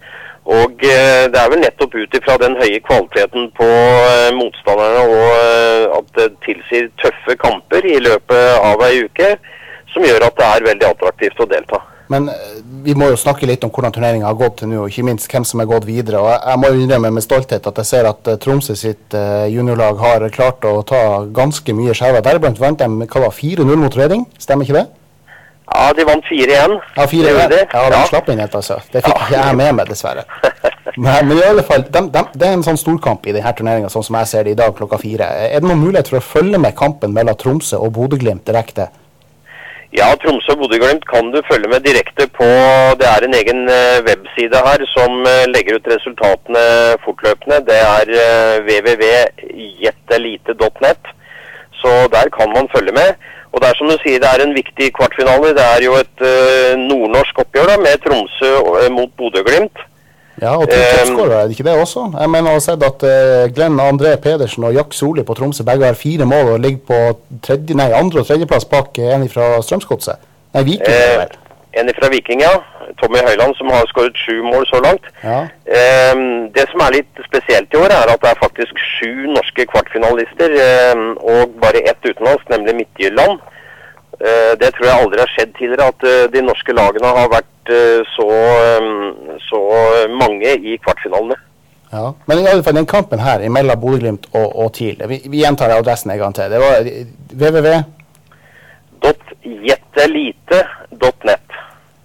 Og 0.47 0.81
eh, 0.87 1.27
det 1.29 1.37
er 1.37 1.51
vel 1.51 1.61
nettopp 1.61 1.93
ut 1.99 2.15
ifra 2.17 2.37
den 2.41 2.55
høye 2.61 2.79
kvaliteten 2.87 3.51
på 3.59 3.67
eh, 3.67 4.31
motstanderne 4.39 5.03
og 5.03 5.99
at 5.99 6.15
det 6.17 6.31
tilsier 6.47 6.87
tøffe 7.03 7.35
kamper 7.43 7.85
i 7.85 7.99
løpet 8.01 8.63
av 8.63 8.81
ei 8.87 9.03
uke, 9.03 9.35
som 9.91 10.07
gjør 10.07 10.29
at 10.29 10.39
det 10.39 10.47
er 10.47 10.69
veldig 10.71 10.91
attraktivt 10.93 11.43
å 11.43 11.49
delta. 11.51 11.83
Men 12.11 12.27
eh, 12.33 12.53
vi 12.85 12.95
må 12.97 13.07
jo 13.11 13.17
snakke 13.19 13.47
litt 13.49 13.63
om 13.63 13.71
hvordan 13.73 13.93
turneringa 13.95 14.27
har 14.27 14.37
gått 14.39 14.59
til 14.61 14.71
nå, 14.71 14.83
og 14.85 14.91
ikke 14.91 15.05
minst 15.07 15.29
hvem 15.31 15.45
som 15.47 15.61
har 15.63 15.69
gått 15.69 15.85
videre. 15.89 16.21
Og 16.21 16.29
jeg, 16.31 16.39
jeg 16.51 16.61
må 16.63 16.71
innrømme 16.83 17.11
med 17.17 17.25
stolthet 17.25 17.67
at 17.71 17.81
jeg 17.83 17.89
ser 17.91 18.09
at 18.09 18.31
eh, 18.33 18.39
Tromsø 18.41 18.75
sitt 18.79 19.17
eh, 19.17 19.45
juniorlag 19.53 20.01
har 20.01 20.25
klart 20.35 20.65
å 20.67 20.79
ta 20.87 21.01
ganske 21.41 21.75
mye 21.77 21.95
skjære. 21.97 22.23
Deriblant 22.25 22.59
vant 22.61 22.81
de 22.81 22.89
4-0 23.41 23.77
mot 23.85 24.01
Røding, 24.01 24.25
stemmer 24.41 24.67
ikke 24.67 24.81
det? 24.81 24.87
Ja, 25.71 25.93
de 25.95 26.03
vant 26.03 26.25
4-1. 26.27 26.73
Ja, 26.97 27.05
4 27.07 27.23
Det 27.23 27.31
gjorde 27.31 27.47
de. 27.53 27.59
Ja, 27.71 27.83
de 27.93 27.99
slapp 28.09 28.29
inn 28.33 28.41
et, 28.43 28.55
altså. 28.59 28.81
Det 28.91 29.05
fikk 29.05 29.21
ikke 29.23 29.37
jeg 29.37 29.57
med 29.61 29.75
meg, 29.77 29.91
dessverre. 29.93 30.25
Men, 30.99 31.23
men 31.29 31.37
i 31.39 31.43
alle 31.47 31.63
fall, 31.63 31.85
dem- 31.93 32.09
de, 32.11 32.19
det 32.35 32.43
er 32.49 32.57
en 32.57 32.63
sånn 32.65 32.75
storkamp 32.75 33.23
i 33.29 33.31
denne 33.31 33.51
turneringa, 33.55 33.87
sånn 33.93 34.03
som 34.03 34.17
jeg 34.19 34.27
ser 34.27 34.43
det 34.43 34.51
i 34.51 34.57
dag 34.59 34.73
klokka 34.75 34.97
fire. 34.99 35.29
Er 35.47 35.61
det 35.63 35.69
noen 35.69 35.79
mulighet 35.79 36.09
for 36.11 36.19
å 36.19 36.25
følge 36.25 36.59
med 36.59 36.75
kampen 36.75 37.13
mellom 37.15 37.37
Tromsø 37.39 37.79
og 37.79 37.93
Bodø-Glimt 37.95 38.43
direkte? 38.49 38.89
Ja, 39.91 40.13
Tromsø 40.15 40.53
og 40.53 40.61
Bodø-Glimt 40.61 41.03
kan 41.03 41.33
du 41.33 41.41
følge 41.49 41.67
med 41.67 41.81
direkte 41.83 42.27
på 42.37 42.45
Det 42.99 43.07
er 43.09 43.21
en 43.25 43.33
egen 43.35 43.61
eh, 43.67 43.99
webside 44.07 44.57
her 44.67 44.79
som 44.87 45.11
eh, 45.27 45.51
legger 45.51 45.75
ut 45.75 45.91
resultatene 45.93 46.63
fortløpende. 47.03 47.57
Det 47.67 47.75
er 47.75 48.05
uh, 48.07 48.63
www.jettelite.net. 48.69 51.03
Så 51.81 51.91
der 52.15 52.27
kan 52.37 52.49
man 52.55 52.65
følge 52.75 52.93
med. 53.01 53.09
Og 53.51 53.57
det 53.59 53.67
er 53.67 53.75
som 53.77 53.87
du 53.91 53.97
sier, 53.99 54.19
det 54.23 54.29
er 54.31 54.41
en 54.45 54.59
viktig 54.61 54.87
kvartfinale. 54.95 55.47
Det 55.59 55.65
er 55.73 55.81
jo 55.83 55.93
et 55.99 56.17
eh, 56.23 56.79
nordnorsk 56.79 57.35
oppgjør 57.43 57.67
da, 57.73 57.77
med 57.83 57.95
Tromsø 58.05 58.51
eh, 58.79 58.91
mot 58.95 59.11
Bodø-Glimt. 59.19 59.77
Ja, 60.39 60.53
og 60.55 60.69
to 60.71 60.77
toppskårere, 60.79 61.41
er 61.43 61.49
det 61.49 61.57
ikke 61.57 61.65
det 61.67 61.75
også? 61.81 62.05
Jeg 62.15 62.29
mener 62.31 62.53
å 62.53 62.57
ha 62.57 62.63
sett 62.63 62.83
at 62.87 63.03
eh, 63.03 63.49
Glenn 63.53 63.75
André 63.83 64.13
Pedersen 64.23 64.63
og 64.63 64.73
Jack 64.77 64.93
Soli 64.95 65.25
på 65.27 65.35
Tromsø 65.37 65.65
begge 65.67 65.85
har 65.89 65.97
fire 65.99 66.25
mål 66.25 66.53
og 66.55 66.63
ligger 66.63 66.85
på 66.87 66.99
tredje, 67.45 67.75
nei, 67.75 67.89
andre- 67.91 68.23
og 68.23 68.29
tredjeplass 68.29 68.65
bak 68.71 68.97
eh, 68.97 69.11
en 69.17 69.27
fra 69.29 69.57
Strømsgodset. 69.61 70.21
Nei, 70.55 70.63
Viking, 70.63 70.87
Eh, 70.95 71.17
vel. 71.19 71.35
en 71.81 71.91
fra 71.99 72.09
Viking, 72.13 72.41
ja. 72.41 72.55
Tommy 73.01 73.19
Høiland, 73.23 73.55
som 73.55 73.69
har 73.71 73.85
skåret 73.87 74.17
sju 74.19 74.41
mål 74.43 74.65
så 74.67 74.79
langt. 74.83 75.05
Ja. 75.23 75.43
Eh, 75.67 76.15
det 76.55 76.65
som 76.71 76.81
er 76.87 76.97
litt 76.97 77.21
spesielt 77.27 77.71
i 77.73 77.77
år, 77.79 77.91
er 77.91 78.11
at 78.15 78.21
det 78.23 78.31
er 78.33 78.41
faktisk 78.41 78.81
sju 78.97 79.27
norske 79.31 79.65
kvartfinalister 79.71 80.51
eh, 80.63 81.05
og 81.21 81.53
bare 81.61 81.83
ett 81.87 82.01
utenlands, 82.07 82.43
nemlig 82.51 82.75
Midtjylland. 82.81 83.39
Eh, 84.21 84.53
det 84.61 84.69
tror 84.75 84.87
jeg 84.87 85.03
aldri 85.03 85.23
har 85.23 85.31
skjedd 85.33 85.53
tidligere, 85.57 85.87
at 85.93 86.01
eh, 86.05 86.25
de 86.33 86.41
norske 86.45 86.75
lagene 86.77 87.13
har 87.17 87.29
vært 87.31 87.71
eh, 87.73 88.01
så, 88.15 88.27
så 89.47 89.61
mange 90.13 90.49
i 90.57 90.77
kvartfinalene. 90.83 91.37
Ja. 91.91 92.13
Men 92.29 92.39
i 92.39 92.47
alle 92.47 92.63
fall, 92.63 92.77
den 92.77 92.87
kampen 92.87 93.19
her 93.19 93.41
mellom 93.51 93.81
Bodø-Glimt 93.81 94.29
og, 94.31 94.47
og 94.63 94.69
TIL, 94.77 95.01
vi, 95.09 95.17
vi 95.25 95.41
gjentar 95.41 95.73
adressen 95.75 96.13
en 96.13 96.21
gang 96.21 96.33
til. 96.37 96.53
Det 96.53 96.59
var 96.61 96.85
www.jettelite.net. 96.85 97.65
www. 97.65 97.67
.jettelite.net. 99.41 101.55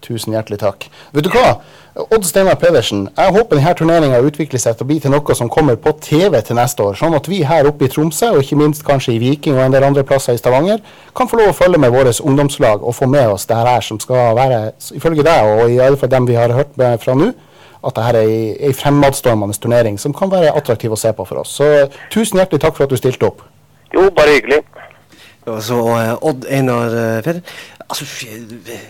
Tusen 0.07 0.37
hjertelig 0.37 0.61
takk. 0.63 0.87
Vet 1.15 1.27
du 1.27 1.33
hva? 1.35 1.59
Odd 1.97 2.27
Steinar 2.29 2.59
Pedersen, 2.61 3.07
jeg 3.17 3.33
håper 3.33 3.57
denne 3.57 3.71
turneringa 3.73 4.19
utvikler 4.21 4.61
seg 4.61 4.75
til 4.77 4.85
å 4.85 4.89
bli 4.91 4.97
til 5.01 5.13
noe 5.15 5.35
som 5.39 5.49
kommer 5.49 5.79
på 5.81 5.95
TV 6.05 6.35
til 6.45 6.59
neste 6.59 6.85
år, 6.85 6.99
sånn 6.99 7.17
at 7.17 7.25
vi 7.33 7.39
her 7.49 7.65
oppe 7.71 7.87
i 7.87 7.89
Tromsø, 7.89 8.35
og 8.37 8.43
ikke 8.45 8.59
minst 8.61 8.85
kanskje 8.85 9.15
i 9.15 9.21
Viking 9.23 9.57
og 9.57 9.63
en 9.65 9.73
del 9.73 9.87
andre 9.87 10.05
plasser 10.05 10.37
i 10.37 10.41
Stavanger, 10.41 10.83
kan 11.17 11.31
få 11.31 11.41
lov 11.41 11.55
å 11.55 11.57
følge 11.57 11.81
med 11.81 11.95
våre 11.95 12.13
ungdomslag 12.21 12.85
og 12.85 12.99
få 12.99 13.09
med 13.09 13.33
oss 13.33 13.49
det 13.49 13.57
her 13.57 13.89
som 13.89 14.01
skal 14.03 14.37
være, 14.37 14.61
ifølge 14.93 15.25
deg 15.25 15.55
og 15.55 15.73
i 15.73 15.81
alle 15.81 15.97
fall 15.97 16.13
dem 16.13 16.29
vi 16.29 16.37
har 16.37 16.53
hørt 16.53 16.77
med 16.77 17.01
fra 17.01 17.17
nå, 17.17 17.33
at 17.81 17.97
dette 17.97 18.13
er 18.13 18.21
ei, 18.61 18.77
fremadstormende 18.77 19.57
turnering 19.57 19.97
som 19.97 20.13
kan 20.17 20.29
være 20.29 20.53
attraktiv 20.53 20.93
å 20.93 21.01
se 21.01 21.17
på 21.17 21.25
for 21.25 21.47
oss. 21.47 21.57
Så 21.57 21.89
tusen 22.13 22.43
hjertelig 22.43 22.61
takk 22.67 22.77
for 22.77 22.85
at 22.85 22.93
du 22.93 23.01
stilte 23.01 23.31
opp. 23.31 23.41
Jo, 23.95 24.11
bare 24.13 24.37
hyggelig. 24.37 24.67
Og 25.47 25.61
så 25.63 25.79
eh, 25.95 26.27
Odd 26.27 26.47
Einar 26.51 26.95
eh, 26.99 27.19
Peder. 27.23 27.43
Altså, 27.87 28.07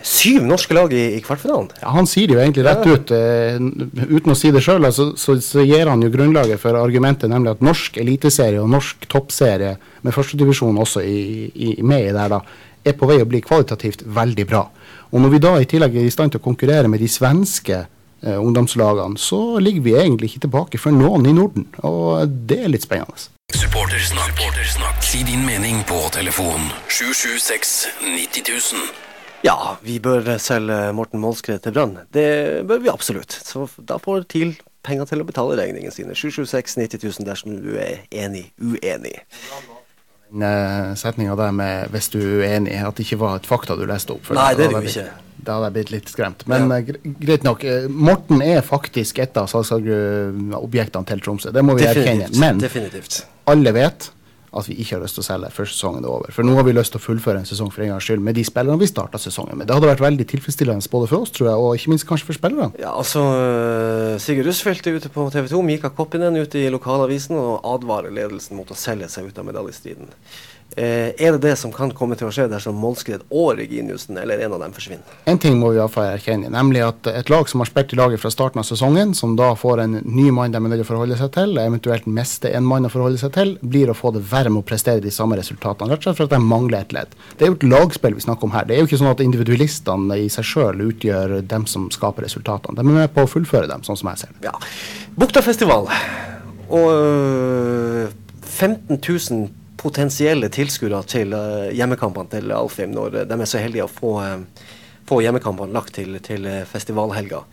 syv 0.01 0.45
norske 0.49 0.73
lag 0.73 0.93
i, 0.93 1.03
i 1.17 1.21
kvartfinalen. 1.21 1.69
Ja, 1.83 1.91
han 1.93 2.07
sier 2.09 2.29
det 2.29 2.37
jo 2.37 2.41
egentlig 2.41 2.65
rett 2.65 2.85
ut, 2.87 3.13
Uh, 3.17 3.61
uten 4.09 4.33
å 4.33 4.35
si 4.37 4.49
det 4.53 4.63
sjøl. 4.65 4.85
Altså, 4.87 5.11
så, 5.19 5.35
så 5.43 5.61
gir 5.65 5.89
han 5.89 6.01
jo 6.01 6.09
grunnlaget 6.13 6.61
for 6.61 6.77
argumentet, 6.79 7.29
nemlig 7.29 7.53
at 7.53 7.61
norsk 7.65 7.99
eliteserie 8.01 8.61
og 8.61 8.71
norsk 8.73 9.05
toppserie 9.11 9.75
med 10.05 10.15
førstedivisjon 10.15 10.81
også 10.81 11.03
i, 11.05 11.19
i, 11.53 11.69
med 11.85 12.09
i 12.09 12.15
der, 12.15 12.33
da, 12.33 12.41
er 12.87 12.97
på 12.97 13.09
vei 13.09 13.19
å 13.21 13.29
bli 13.29 13.43
kvalitativt 13.45 14.01
veldig 14.17 14.47
bra. 14.49 14.63
Og 15.11 15.21
når 15.21 15.35
vi 15.35 15.43
da 15.45 15.53
i 15.61 15.69
tillegg 15.69 15.97
er 15.97 16.07
i 16.07 16.13
stand 16.13 16.33
til 16.33 16.41
å 16.41 16.47
konkurrere 16.47 16.89
med 16.91 17.03
de 17.03 17.09
svenske 17.11 17.83
uh, 17.85 18.37
ungdomslagene, 18.41 19.21
så 19.21 19.59
ligger 19.61 19.85
vi 19.85 19.97
egentlig 20.01 20.33
ikke 20.33 20.47
tilbake 20.47 20.81
for 20.81 20.95
noen 20.95 21.29
i 21.29 21.35
Norden. 21.37 21.69
Og 21.85 22.25
det 22.49 22.63
er 22.63 22.73
litt 22.73 22.87
spennende. 22.87 23.29
Supportersnakk. 23.53 24.33
Supportersnakk. 24.33 24.96
Si 25.07 25.23
din 25.23 25.45
mening 25.45 25.83
på 25.87 26.09
telefon 26.11 26.59
776 26.87 27.87
9000. 28.01 28.79
Ja, 29.41 29.77
vi 29.81 29.99
bør 30.03 30.33
selge 30.37 30.91
Morten 30.91 31.21
Målskred 31.23 31.61
til 31.63 31.71
Brann. 31.71 31.93
Det 32.11 32.65
bør 32.67 32.81
vi 32.83 32.91
absolutt. 32.91 33.31
Så 33.31 33.69
da 33.77 33.95
får 34.03 34.25
TIL 34.33 34.57
penger 34.83 35.07
til 35.07 35.23
å 35.23 35.27
betale 35.29 35.55
regningene 35.61 35.95
sine. 35.95 36.11
776 36.11 36.75
9000 36.81 37.27
dersom 37.29 37.55
du 37.63 37.77
er 37.79 38.03
enig 38.11 38.49
uenig. 38.59 39.13
Den 40.27 40.99
setninga 40.99 41.37
der 41.39 41.55
med 41.55 41.87
'hvis 41.87 42.11
du 42.11 42.19
er 42.19 42.59
uenig', 42.59 42.83
at 42.87 42.95
det 42.95 43.05
ikke 43.05 43.19
var 43.19 43.35
et 43.37 43.47
fakta 43.47 43.79
du 43.79 43.85
leste 43.85 44.11
opp. 44.11 44.29
Nei, 44.35 44.53
det 44.55 44.65
er 44.65 44.75
det 44.75 44.83
jo 44.83 44.91
ikke. 44.91 45.11
da 45.45 45.53
hadde 45.53 45.65
jeg 45.65 45.73
blitt 45.73 45.91
litt 45.91 46.09
skremt. 46.09 46.47
Men 46.47 46.69
ja. 46.69 46.81
greit 47.25 47.43
nok. 47.43 47.63
eh, 47.63 47.87
Morten 47.87 48.41
er 48.41 48.61
faktisk 48.61 49.19
et 49.19 49.37
av 49.37 49.47
salgsobjektene 49.47 51.05
til 51.05 51.19
Tromsø. 51.21 51.51
Det 51.51 51.63
må 51.63 51.77
vi 51.77 51.85
erkjenne. 51.85 52.27
Definitivt. 52.27 52.39
Men 52.39 52.59
Definitivt. 52.59 53.25
alle 53.47 53.71
vet 53.71 54.11
at 54.59 54.67
vi 54.69 54.77
ikke 54.81 54.97
har 54.97 55.03
lyst 55.03 55.17
til 55.17 55.23
å 55.23 55.27
selge 55.27 55.51
før 55.53 55.69
sesongen 55.71 56.05
er 56.05 56.11
over. 56.11 56.33
For 56.35 56.47
nå 56.47 56.55
har 56.57 56.65
vi 56.67 56.75
lyst 56.75 56.93
til 56.95 57.01
å 57.01 57.05
fullføre 57.05 57.41
en 57.41 57.49
sesong 57.49 57.71
for 57.73 57.85
en 57.85 57.93
gangs 57.93 58.07
skyld 58.07 58.23
med 58.23 58.37
de 58.37 58.45
spillerne 58.47 58.81
vi 58.81 58.89
starta 58.89 59.21
sesongen 59.21 59.57
med. 59.59 59.69
Det 59.69 59.77
hadde 59.77 59.91
vært 59.91 60.03
veldig 60.03 60.27
tilfredsstillende 60.33 60.91
både 60.91 61.09
for 61.11 61.25
oss, 61.25 61.33
tror 61.35 61.49
jeg, 61.51 61.61
og 61.63 61.79
ikke 61.79 61.93
minst 61.93 62.07
kanskje 62.09 62.29
for 62.29 62.39
spillerne. 62.39 62.69
Ja, 62.81 62.93
altså 62.97 63.23
øh, 63.23 64.13
Sigurd 64.23 64.49
Russfeldt 64.49 64.89
er 64.89 64.99
ute 64.99 65.13
på 65.13 65.29
TV 65.33 65.49
2. 65.53 65.63
Mika 65.67 65.93
Koppinen 65.93 66.37
ute 66.39 66.61
i 66.61 66.69
lokalavisen 66.73 67.37
og 67.39 67.65
advarer 67.75 68.13
ledelsen 68.13 68.59
mot 68.59 68.71
å 68.71 68.77
selge 68.77 69.09
seg 69.13 69.29
ut 69.29 69.41
av 69.41 69.47
medaljestriden. 69.49 70.11
Eh, 70.77 71.15
er 71.17 71.31
det 71.33 71.41
det 71.41 71.55
som 71.57 71.71
kan 71.73 71.89
komme 71.95 72.13
til 72.19 72.27
å 72.27 72.31
skje 72.33 72.43
dersom 72.51 72.75
Målskred 72.77 73.23
og 73.33 73.55
Reginiussen 73.57 74.17
eller 74.21 74.43
en 74.45 74.51
av 74.53 74.59
dem 74.61 74.73
forsvinner? 74.75 75.15
En 75.25 75.39
ting 75.41 75.55
må 75.57 75.71
vi 75.73 75.79
iallfall 75.79 76.11
erkjenne, 76.11 76.51
nemlig 76.53 76.83
at 76.85 77.09
et 77.09 77.31
lag 77.33 77.49
som 77.49 77.63
har 77.63 77.69
spilt 77.71 77.95
i 77.95 77.97
laget 77.97 78.21
fra 78.21 78.29
starten 78.29 78.61
av 78.61 78.67
sesongen, 78.67 79.15
som 79.17 79.33
da 79.39 79.47
får 79.57 79.81
en 79.81 79.97
ny 80.03 80.27
mann 80.35 80.53
de 80.53 80.59
er 80.59 80.67
nødt 80.67 80.77
til 80.83 80.85
å 80.85 80.89
forholde 80.91 81.17
seg 81.17 81.31
til, 81.33 81.57
eventuelt 81.63 82.05
mister 82.05 82.53
en 82.53 82.67
mann 82.69 82.85
å 82.85 82.93
forholde 82.93 83.17
seg 83.17 83.33
til, 83.33 83.55
blir 83.65 83.89
å 83.89 83.97
få 83.97 84.13
det 84.13 84.21
verre 84.29 84.53
med 84.53 84.61
å 84.61 84.69
prestere 84.69 85.01
de 85.01 85.13
samme 85.13 85.41
resultatene. 85.41 85.89
Rett 85.89 86.05
og 86.05 86.11
slett 86.11 86.21
for 86.21 86.29
at 86.29 86.37
de 86.37 86.43
mangler 86.45 86.85
et 86.85 86.95
ledd. 86.99 87.19
Det 87.33 87.47
er 87.47 87.53
jo 87.55 87.57
et 87.57 87.69
lagspill 87.73 88.21
vi 88.21 88.27
snakker 88.27 88.45
om 88.45 88.53
her. 88.53 88.69
Det 88.69 88.77
er 88.77 88.83
jo 88.83 88.91
ikke 88.91 89.01
sånn 89.01 89.13
at 89.15 89.25
individualistene 89.25 90.21
i 90.21 90.29
seg 90.29 90.45
sjøl 90.45 90.87
utgjør 90.91 91.39
dem 91.41 91.65
som 91.65 91.89
skaper 91.93 92.29
resultatene. 92.29 92.77
De 92.77 92.85
er 92.85 93.01
med 93.01 93.15
på 93.17 93.25
å 93.25 93.31
fullføre 93.31 93.71
dem, 93.71 93.81
sånn 93.87 93.97
som 93.97 94.13
jeg 94.13 94.27
ser 94.27 94.35
det. 94.37 94.51
Ja. 94.51 94.53
Buktafestival. 95.17 95.89
Og 96.69 96.91
øh, 96.93 98.11
15 98.45 98.99
000 99.01 99.47
potensielle 99.77 100.49
tilskuere 100.53 101.03
til 101.09 101.35
øh, 101.37 101.69
hjemmekampene 101.75 102.31
til 102.31 102.51
Alfheim 102.55 102.95
når 102.95 103.23
de 103.29 103.37
er 103.37 103.49
så 103.49 103.61
heldige 103.61 103.85
å 103.85 103.91
få, 103.91 104.13
øh, 104.23 104.65
få 105.07 105.19
hjemmekampene 105.23 105.75
lagt 105.75 105.95
til, 105.97 106.17
til 106.23 106.47
festivalhelga. 106.67 107.43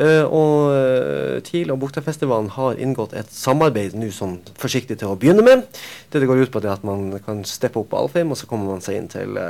Eh, 0.00 0.24
og 0.24 1.42
TIL 1.46 1.72
og 1.74 1.80
Buktafestivalen 1.82 2.52
har 2.54 2.78
inngått 2.80 3.16
et 3.18 3.32
samarbeid 3.34 3.96
nå 3.98 4.10
som 4.14 4.38
forsiktig 4.60 5.00
til 5.00 5.10
å 5.10 5.18
begynne 5.20 5.44
med. 5.46 5.64
Det 6.12 6.22
det 6.22 6.28
går 6.30 6.44
ut 6.44 6.54
på 6.54 6.62
det 6.62 6.72
at 6.72 6.86
man 6.86 7.16
kan 7.24 7.42
steppe 7.48 7.82
opp 7.82 7.96
Alfheim, 7.98 8.30
og 8.30 8.38
så 8.38 8.48
kommer 8.50 8.70
man 8.74 8.84
seg 8.84 9.00
inn 9.00 9.10
til 9.10 9.40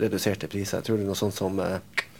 reduserte 0.00 0.50
priser. 0.50 0.80
Jeg 0.80 0.88
tror 0.88 0.98
det 0.98 1.06
er 1.06 1.12
noe 1.12 1.18
sånt 1.18 1.36
som 1.36 1.60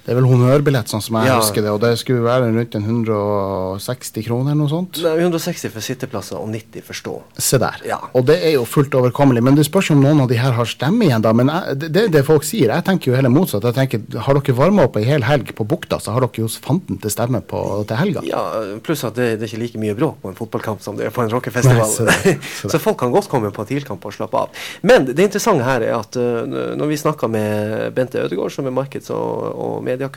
Det 0.04 0.10
er 0.10 0.18
vel 0.18 0.26
honnørbillett, 0.26 0.88
sånn 0.90 1.02
som 1.02 1.14
jeg 1.20 1.28
Ja. 1.30 1.36
husker 1.38 1.62
det, 1.62 1.70
og 1.70 1.80
det 1.80 1.92
skulle 2.00 2.24
være 2.24 2.48
rundt 2.50 2.74
en 2.74 2.82
160 2.82 4.24
kroner 4.26 4.50
eller 4.52 4.60
noe 4.64 4.68
sånt. 4.70 4.98
nei, 5.02 5.12
160 5.22 5.70
for 5.70 5.80
sitteplasser 5.84 6.36
og 6.40 6.48
90 6.50 6.82
for 6.82 6.94
stå. 6.98 7.14
Se 7.38 7.58
der. 7.58 7.76
Ja. 7.86 7.98
Og 8.14 8.24
det 8.26 8.38
er 8.42 8.52
jo 8.56 8.64
fullt 8.68 8.90
overkommelig. 8.98 9.42
Men 9.42 9.54
det 9.54 9.64
spørs 9.68 9.90
om 9.94 10.00
noen 10.02 10.20
av 10.24 10.28
de 10.28 10.34
her 10.40 10.52
har 10.56 10.64
stemme 10.66 11.06
igjen, 11.06 11.22
da. 11.22 11.32
Men 11.32 11.46
jeg, 11.48 11.78
det 11.78 11.92
det 11.92 12.04
det 12.12 12.24
folk 12.26 12.42
sier. 12.46 12.72
Jeg 12.74 12.84
tenker 12.84 13.12
jo 13.12 13.16
heller 13.16 13.30
motsatt. 13.30 13.62
Jeg 13.62 13.74
tenker, 13.74 14.18
Har 14.22 14.34
dere 14.34 14.54
varma 14.56 14.84
opp 14.84 14.96
ei 14.96 15.04
hel 15.04 15.22
helg 15.22 15.54
på 15.54 15.64
Bukta, 15.66 15.98
så 16.00 16.12
har 16.12 16.20
dere 16.20 16.42
jo 16.42 16.48
fanten 16.48 16.98
til 17.00 17.10
stemme 17.10 17.40
på, 17.46 17.62
til 17.86 17.96
helga. 17.96 18.22
Ja, 18.26 18.42
pluss 18.82 19.04
at 19.04 19.14
det, 19.14 19.38
det 19.40 19.46
er 19.46 19.52
ikke 19.56 19.62
like 19.62 19.78
mye 19.78 19.94
bråk 19.94 20.20
på 20.22 20.28
en 20.28 20.34
fotballkamp 20.38 20.82
som 20.82 20.96
det 20.96 21.06
er 21.06 21.10
på 21.14 21.22
en 21.22 21.30
rockefestival. 21.30 21.78
Nei, 21.78 21.88
se 21.88 22.04
der, 22.04 22.12
se 22.12 22.34
der. 22.68 22.74
så 22.74 22.80
folk 22.82 22.98
kan 22.98 23.12
godt 23.12 23.28
komme 23.30 23.50
på 23.54 23.64
TIL-kamp 23.66 24.04
og 24.04 24.12
slappe 24.12 24.34
av. 24.34 24.48
Men 24.82 25.06
det 25.06 25.18
interessante 25.30 25.64
her 25.64 25.80
er 25.86 25.94
at 25.98 26.16
uh, 26.16 26.44
når 26.76 26.86
vi 26.90 26.96
snakka 27.00 27.28
med 27.30 27.94
Bente 27.94 28.18
Ødegaard, 28.22 28.50
som 28.52 28.66
er 28.66 28.74
markeds- 28.74 29.10
og, 29.14 29.52
og 29.56 29.84
media, 29.92 30.08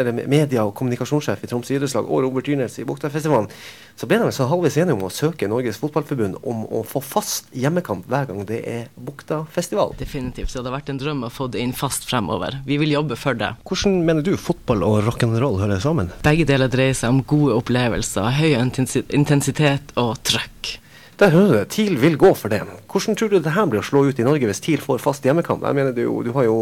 eller 0.00 0.12
media- 0.28 0.64
og 0.64 0.74
kommunikasjonssjef 0.78 1.44
i 1.44 1.50
Troms 1.50 1.72
idrettslag, 1.72 2.06
og 2.06 2.22
Robert 2.26 2.46
Dyrnes 2.46 2.78
i 2.78 2.86
Buktafestivalen, 2.88 3.48
så 3.96 4.08
ble 4.10 4.18
de 4.20 4.30
så 4.34 4.48
halvveis 4.50 4.76
enige 4.82 4.96
om 4.96 5.06
å 5.06 5.12
søke 5.12 5.48
Norges 5.50 5.78
Fotballforbund 5.82 6.40
om 6.42 6.64
å 6.66 6.82
få 6.86 7.02
fast 7.04 7.50
hjemmekamp 7.54 8.08
hver 8.10 8.28
gang 8.30 8.44
det 8.48 8.60
er 8.68 8.86
Buktafestival. 8.94 9.94
Definitivt. 9.98 10.50
Så 10.50 10.58
det 10.58 10.64
hadde 10.64 10.76
vært 10.76 10.94
en 10.94 11.02
drøm 11.02 11.26
å 11.26 11.32
få 11.32 11.48
det 11.52 11.62
inn 11.62 11.74
fast 11.76 12.08
fremover. 12.10 12.60
Vi 12.66 12.78
vil 12.82 12.94
jobbe 12.96 13.18
for 13.18 13.38
det. 13.38 13.54
Hvordan 13.64 14.00
mener 14.06 14.26
du 14.26 14.34
fotball 14.40 14.82
og 14.86 15.02
rock'n'roll 15.08 15.60
hører 15.62 15.82
sammen? 15.82 16.10
Begge 16.26 16.48
deler 16.48 16.72
dreier 16.72 16.96
seg 16.98 17.14
om 17.14 17.22
gode 17.22 17.58
opplevelser, 17.60 18.32
høy 18.40 18.56
intensitet 18.58 19.94
og 20.00 20.16
trøkk. 20.26 20.78
Der 21.20 21.30
hører 21.30 21.62
du, 21.62 21.70
TIL 21.70 21.94
vil 22.02 22.16
gå 22.18 22.32
for 22.34 22.50
det. 22.50 22.64
Hvordan 22.90 23.14
tror 23.14 23.30
du 23.30 23.36
det 23.38 23.52
her 23.54 23.68
blir 23.70 23.78
å 23.78 23.86
slå 23.86 24.02
ut 24.08 24.18
i 24.18 24.26
Norge 24.26 24.48
hvis 24.50 24.62
TIL 24.64 24.82
får 24.82 24.98
fast 25.02 25.26
hjemmekamp? 25.26 25.62
Jeg 25.62 25.78
mener, 25.78 25.94
du, 25.94 26.08
du 26.26 26.32
har 26.34 26.48
jo 26.48 26.56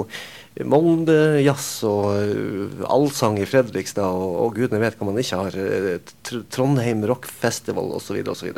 Molde-jazz 0.61 1.83
og 1.89 2.09
uh, 2.13 2.83
allsang 2.93 3.39
i 3.41 3.47
Fredrikstad, 3.49 4.05
og, 4.05 4.35
og 4.45 4.57
gudene 4.59 4.83
vet 4.83 4.99
hva 5.01 5.09
man 5.09 5.21
ikke 5.23 5.41
har. 5.41 5.57
uh, 5.57 6.13
Tr 6.27 6.43
Trondheim 6.53 7.05
Rock 7.09 7.25
Festival 7.31 7.93
osv. 7.97 8.19
osv. 8.29 8.53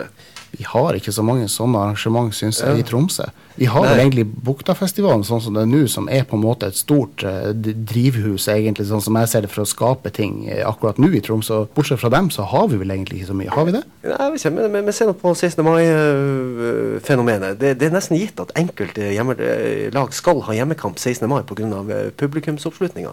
Vi 0.54 0.62
har 0.70 0.94
ikke 0.94 1.10
så 1.14 1.22
mange 1.26 1.48
sånne 1.50 1.80
arrangement, 1.80 2.30
syns 2.34 2.60
jeg, 2.62 2.70
Ja. 2.76 2.78
i 2.78 2.86
Tromsø. 2.86 3.24
Vi 3.56 3.66
har 3.70 3.82
vel 3.86 4.00
egentlig 4.02 4.24
Buktafestivalen 4.46 5.22
sånn 5.26 5.40
som 5.42 5.54
det 5.54 5.62
er 5.62 5.70
nå, 5.70 5.80
som 5.90 6.08
er 6.10 6.22
på 6.26 6.34
en 6.38 6.42
måte 6.42 6.66
et 6.70 6.78
stort 6.78 7.22
eh, 7.26 7.50
drivhus, 7.54 8.46
egentlig, 8.50 8.86
sånn 8.86 9.02
som 9.02 9.18
jeg 9.18 9.30
ser 9.30 9.44
det, 9.46 9.50
for 9.50 9.62
å 9.62 9.66
skape 9.70 10.10
ting 10.14 10.44
eh, 10.50 10.62
akkurat 10.66 10.98
nå 11.02 11.10
i 11.14 11.22
Tromsø. 11.22 11.64
Bortsett 11.74 11.98
fra 12.02 12.10
dem, 12.14 12.30
så 12.34 12.46
har 12.50 12.68
vi 12.70 12.78
vel 12.78 12.90
egentlig 12.94 13.20
ikke 13.20 13.30
så 13.32 13.36
mye. 13.38 13.50
Har 13.54 13.66
vi 13.66 13.74
det? 13.76 13.82
Nei, 14.02 14.14
jeg 14.14 14.32
vet 14.34 14.40
ikke, 14.44 14.54
men, 14.58 14.70
men, 14.74 14.86
men 14.90 14.94
se 14.98 15.06
nå 15.10 15.14
på 15.18 15.34
16. 15.34 15.62
mai-fenomenet. 15.66 17.58
det, 17.60 17.74
det 17.80 17.88
er 17.88 17.94
nesten 17.94 18.18
gitt 18.18 18.38
at 18.42 18.54
enkelte 18.58 19.10
hjemme, 19.14 19.36
eh, 19.38 19.90
lag 19.94 20.14
skal 20.14 20.42
ha 20.46 20.54
hjemmekamp 20.58 20.98
16. 21.02 21.26
mai 21.30 21.42
pga. 21.46 21.82
Uh, 21.90 22.10
publikumsoppslutninga. 22.20 23.12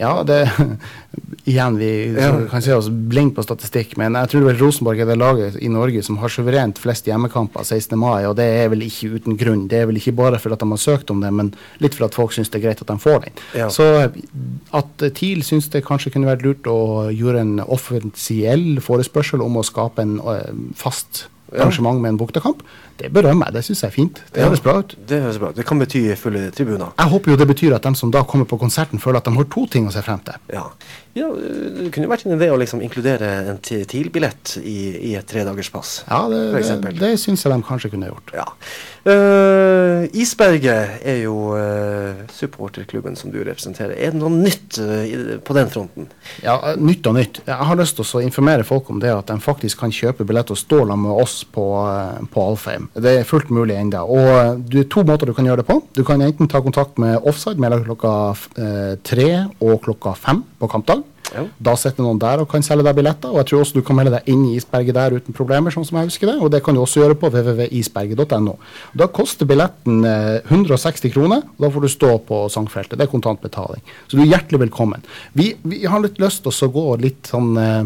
Ja, 0.00 0.22
det 0.26 0.42
Igjen, 1.50 1.78
vi 1.80 1.88
Ja. 2.14 2.46
kan 2.50 2.62
se 2.62 2.74
oss 2.76 2.88
blind 2.90 3.32
på 3.34 3.42
statistikk, 3.42 3.96
men 3.98 4.14
jeg 4.14 4.28
tror 4.30 4.44
vel 4.44 4.58
Rosenborg 4.60 5.00
er 5.00 5.08
det 5.08 5.16
laget 5.18 5.56
i 5.64 5.70
Norge 5.72 6.02
som 6.04 6.18
har 6.20 6.28
suverent 6.30 6.78
flest 6.78 7.08
hjemmekamper 7.08 7.64
16. 7.64 7.96
mai, 7.98 8.26
og 8.28 8.36
det 8.36 8.44
er 8.60 8.68
vel 8.68 8.84
ikke 8.86 9.14
uten 9.16 9.38
grunn. 9.40 9.64
Det 9.70 9.80
er 9.80 9.88
vel 9.88 9.96
ikke 9.98 10.12
bare 10.18 10.38
fordi 10.38 10.58
at 10.58 10.60
de 10.62 10.68
har 10.70 10.82
søkt 10.84 11.10
om 11.10 11.20
det, 11.24 11.32
men 11.32 11.52
litt 11.80 11.96
for 11.96 12.06
at 12.06 12.14
folk 12.14 12.32
syns 12.36 12.52
det 12.52 12.60
er 12.60 12.66
greit 12.68 12.82
at 12.84 12.92
de 12.92 12.98
får 13.00 13.24
den. 13.24 13.40
Ja. 13.56 13.68
Så 13.72 13.88
at 14.76 15.02
eh, 15.02 15.10
TIL 15.16 15.42
syns 15.46 15.70
det 15.72 15.82
kanskje 15.88 16.12
kunne 16.14 16.28
vært 16.30 16.44
lurt 16.46 16.68
å 16.70 17.08
gjøre 17.10 17.40
en 17.40 17.56
offensiell 17.66 18.78
forespørsel 18.84 19.42
om 19.42 19.56
å 19.60 19.66
skape 19.66 20.04
en 20.04 20.18
eh, 20.20 20.52
fast 20.78 21.24
arrangement 21.50 21.98
med 21.98 22.12
en 22.14 22.18
buktakamp, 22.20 22.60
det 23.00 23.10
berømmer 23.12 23.48
jeg. 23.50 23.54
Det 23.58 23.64
syns 23.68 23.82
jeg 23.84 23.88
er 23.90 23.94
fint. 23.96 24.22
Det 24.34 24.40
Ja. 24.42 24.48
høres 24.48 24.60
bra 24.64 24.76
ut. 24.82 24.94
Det 25.08 25.20
høres 25.22 25.38
bra 25.42 25.50
ut. 25.50 25.56
Det 25.56 25.66
kan 25.66 25.78
bety 25.80 26.02
fulle 26.20 26.50
tribuner. 26.54 26.92
Jeg 26.98 27.08
håper 27.12 27.30
jo 27.32 27.36
det 27.40 27.48
betyr 27.48 27.74
at 27.76 27.82
de 27.88 27.94
som 27.98 28.10
da 28.12 28.22
kommer 28.22 28.44
på 28.48 28.58
konserten, 28.60 29.00
føler 29.00 29.16
at 29.22 29.24
de 29.30 29.34
har 29.36 29.44
to 29.44 29.66
ting 29.66 29.88
å 29.88 29.92
se 29.92 30.02
frem 30.04 30.20
til. 30.26 30.34
Ja. 30.52 30.66
ja, 31.16 31.28
det 31.32 31.90
kunne 31.94 32.08
vært 32.12 32.26
en 32.26 32.36
idé 32.38 32.50
å 32.52 32.58
liksom 32.60 32.82
inkludere 32.84 33.30
en 33.50 33.58
ti- 33.64 33.84
TIL-billett 33.88 34.58
i, 34.62 34.76
i 35.12 35.14
et 35.16 35.26
tredagerspass. 35.26 36.04
Ja, 36.10 36.28
det, 36.28 36.42
det, 36.84 36.98
det 37.00 37.12
syns 37.20 37.44
jeg 37.44 37.52
de 37.54 37.62
kanskje 37.66 37.90
kunne 37.94 38.10
gjort. 38.12 38.34
Ja. 38.36 38.44
Uh, 39.08 40.04
Isberget 40.12 41.00
er 41.08 41.22
jo 41.24 41.54
uh, 41.56 42.20
supporterklubben 42.36 43.16
som 43.16 43.32
du 43.32 43.38
representerer. 43.46 43.94
Er 43.96 44.12
det 44.12 44.20
noe 44.20 44.28
nytt 44.34 44.76
uh, 44.76 45.38
på 45.40 45.56
den 45.56 45.70
fronten? 45.72 46.10
Ja, 46.44 46.58
Nytt 46.76 47.06
og 47.08 47.16
nytt. 47.16 47.40
Jeg 47.46 47.56
har 47.70 47.78
lyst 47.80 47.96
til 47.96 48.04
å 48.04 48.22
informere 48.24 48.66
folk 48.68 48.90
om 48.92 49.00
det 49.00 49.10
at 49.14 49.30
de 49.32 49.38
faktisk 49.40 49.80
kan 49.80 49.90
kjøpe 49.94 50.26
billett 50.28 50.52
og 50.52 50.60
stå 50.60 50.82
sammen 50.84 51.06
med 51.08 51.22
oss 51.24 51.38
på, 51.48 51.64
på 52.32 52.44
Alfheim. 52.44 52.89
Det 52.94 53.12
er 53.20 53.28
fullt 53.28 53.52
mulig 53.54 53.76
ennå. 53.78 54.02
Og 54.10 54.32
eh, 54.34 54.56
det 54.72 54.84
er 54.84 54.90
to 54.90 55.04
måter 55.06 55.30
du 55.30 55.34
kan 55.36 55.46
gjøre 55.46 55.62
det 55.62 55.68
på. 55.68 55.78
Du 55.94 56.02
kan 56.06 56.22
enten 56.24 56.50
ta 56.50 56.62
kontakt 56.64 56.98
med 56.98 57.22
Offside 57.28 57.62
mellom 57.62 57.84
klokka 57.86 58.14
eh, 58.58 58.96
tre 59.06 59.30
og 59.62 59.78
klokka 59.84 60.16
fem 60.18 60.42
på 60.58 60.70
kampdag. 60.70 61.04
Ja. 61.30 61.44
Da 61.62 61.76
sitter 61.78 62.02
noen 62.02 62.18
der 62.18 62.42
og 62.42 62.48
kan 62.50 62.64
selge 62.66 62.88
deg 62.88 62.96
billetter. 62.98 63.30
Og 63.30 63.40
jeg 63.40 63.50
tror 63.50 63.62
også 63.62 63.78
du 63.78 63.84
kan 63.86 63.98
melde 63.98 64.16
deg 64.16 64.30
inn 64.32 64.42
i 64.48 64.56
isberget 64.58 64.96
der 64.96 65.14
uten 65.20 65.36
problemer, 65.36 65.70
sånn 65.74 65.86
som 65.86 66.00
jeg 66.00 66.10
husker 66.10 66.32
det. 66.32 66.36
Og 66.42 66.50
det 66.50 66.62
kan 66.66 66.74
du 66.74 66.82
også 66.82 67.04
gjøre 67.04 67.18
på 67.20 67.30
www.isberget.no. 67.30 68.56
Da 68.98 69.10
koster 69.20 69.48
billetten 69.50 70.02
eh, 70.10 70.40
160 70.50 71.14
kroner, 71.14 71.46
og 71.46 71.66
da 71.66 71.72
får 71.74 71.86
du 71.86 71.92
stå 71.94 72.14
på 72.26 72.42
sangfeltet. 72.52 72.98
Det 72.98 73.06
er 73.06 73.12
kontantbetaling. 73.12 73.84
Så 74.08 74.18
du 74.18 74.24
er 74.24 74.32
hjertelig 74.32 74.64
velkommen. 74.66 75.06
Vi, 75.38 75.52
vi 75.62 75.84
har 75.86 76.02
litt 76.02 76.18
lyst 76.22 76.42
til 76.46 76.66
å 76.66 76.74
gå 76.74 76.88
litt 77.06 77.30
sånn 77.30 77.54
eh, 77.60 77.84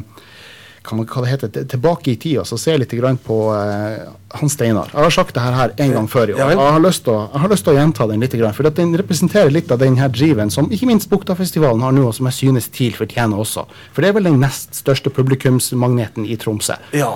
hva, 0.84 0.98
man, 0.98 1.06
hva 1.08 1.22
det 1.24 1.30
heter, 1.32 1.64
tilbake 1.70 2.12
i 2.12 2.16
tida 2.20 2.44
og 2.44 2.60
se 2.60 2.74
litt 2.76 2.92
grann 2.98 3.16
på 3.24 3.38
eh, 3.56 4.04
Hans 4.36 4.56
Steinar. 4.56 4.90
Jeg 4.92 5.06
har 5.06 5.14
sagt 5.14 5.36
det 5.36 5.44
her, 5.44 5.56
her 5.56 5.72
en 5.86 5.94
gang 5.96 6.08
før 6.10 6.32
i 6.32 6.36
år. 6.36 6.42
Jeg, 6.42 6.58
har 6.60 6.84
lyst 6.84 7.06
til 7.06 7.14
å, 7.14 7.20
jeg 7.32 7.78
gjenta 7.78 8.08
den 8.10 8.24
litt, 8.24 8.36
grann, 8.36 8.56
for 8.56 8.68
den 8.68 8.92
representerer 9.00 9.54
litt 9.54 9.72
av 9.72 9.80
den 9.80 9.96
her 10.00 10.12
driven 10.12 10.52
som 10.52 10.68
ikke 10.72 10.90
minst 10.90 11.08
Buktafestivalen 11.12 11.84
har 11.84 11.96
nå, 11.96 12.08
og 12.10 12.16
som 12.18 12.28
jeg 12.28 12.40
synes 12.42 12.68
TIL 12.74 12.96
fortjener 12.98 13.40
også. 13.40 13.64
For 13.94 14.04
det 14.04 14.12
er 14.12 14.18
vel 14.18 14.28
den 14.28 14.40
nest 14.42 14.76
største 14.76 15.12
publikumsmagneten 15.14 16.28
i 16.28 16.36
Tromsø. 16.40 16.76
Ja. 16.96 17.14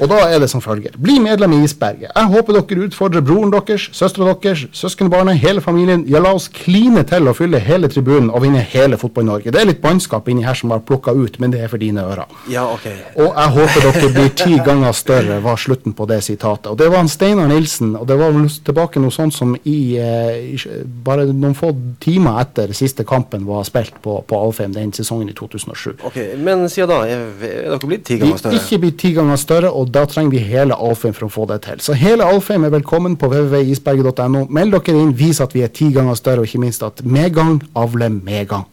Og 0.00 0.08
da 0.10 0.18
er 0.28 0.40
det 0.42 0.48
som 0.50 0.60
følger. 0.60 0.96
Bli 1.00 1.18
medlem 1.22 1.52
i 1.56 1.62
Isberget. 1.64 2.10
Jeg 2.14 2.30
håper 2.32 2.58
dere 2.58 2.86
utfordrer 2.86 3.24
broren 3.24 3.52
deres, 3.54 3.88
søstera 3.96 4.34
deres, 4.42 4.66
søskenbarnet, 4.76 5.38
hele 5.42 5.60
familien. 5.64 6.04
Ja, 6.10 6.20
la 6.22 6.34
oss 6.36 6.48
kline 6.52 7.02
til 7.08 7.28
og 7.30 7.36
fylle 7.38 7.60
hele 7.62 7.88
tribunen 7.92 8.30
og 8.30 8.42
vinne 8.44 8.60
hele 8.60 8.98
Fotball-Norge. 9.00 9.52
Det 9.54 9.60
er 9.60 9.70
litt 9.70 9.82
bannskap 9.84 10.28
inni 10.28 10.44
her 10.46 10.58
som 10.58 10.72
var 10.72 10.82
plukka 10.86 11.14
ut, 11.16 11.38
men 11.42 11.54
det 11.54 11.62
er 11.64 11.72
for 11.72 11.80
dine 11.82 12.04
ører. 12.04 12.26
Ja, 12.52 12.66
ok. 12.72 12.86
Og 13.16 13.30
jeg 13.30 13.54
håper 13.56 13.86
dere 13.86 14.12
blir 14.16 14.32
ti 14.36 14.58
ganger 14.66 14.92
større, 14.96 15.40
var 15.44 15.56
slutten 15.60 15.94
på 15.96 16.06
det 16.10 16.20
sitatet. 16.26 16.70
Og 16.72 16.78
det 16.80 16.90
var 16.92 17.04
en 17.04 17.10
Steinar 17.12 17.48
Nilsen, 17.50 17.94
og 17.96 18.06
det 18.10 18.18
var 18.20 18.34
vel 18.36 18.48
tilbake 18.66 19.00
noe 19.02 19.14
sånt 19.14 19.34
som 19.36 19.56
i, 19.64 19.96
eh, 19.96 20.66
bare 21.06 21.26
noen 21.32 21.54
få 21.56 21.72
timer 22.02 22.40
etter 22.42 22.72
siste 22.76 23.04
kampen 23.08 23.46
var 23.46 23.64
spilt 23.68 23.96
på, 24.02 24.18
på 24.28 24.40
Alfheim 24.42 24.74
den 24.74 24.92
sesongen 24.96 25.30
i 25.30 25.36
2007. 25.36 25.96
Ok, 26.04 26.18
Men 26.36 26.68
siden 26.68 26.90
da, 26.90 27.00
er, 27.08 27.26
er 27.46 27.70
dere 27.72 27.88
blitt 27.88 28.04
ti 28.06 28.18
ganger 28.20 28.40
større? 28.40 28.60
ikke 28.60 28.78
blitt 28.82 28.98
ti 29.00 29.12
ganger 29.16 29.40
større, 29.40 29.70
og 29.70 29.85
da 29.92 30.04
trenger 30.06 30.30
vi 30.30 30.38
hele 30.38 30.74
Alfheim 30.74 31.14
for 31.14 31.26
å 31.26 31.30
få 31.32 31.46
det 31.48 31.62
til. 31.62 31.78
Så 31.80 31.94
hele 31.94 32.24
Alfheim 32.24 32.64
er 32.64 32.70
velkommen 32.70 33.16
på 33.16 33.28
www.isberget.no. 33.28 34.46
Meld 34.50 34.72
dere 34.76 34.96
inn, 35.00 35.12
vis 35.16 35.40
at 35.40 35.52
vi 35.56 35.62
er 35.62 35.68
ti 35.68 35.90
ganger 35.94 36.14
større, 36.18 36.40
og 36.44 36.46
ikke 36.50 36.60
minst 36.62 36.82
at 36.86 37.02
medgang 37.04 37.60
avler 37.76 38.08
medgang. 38.10 38.64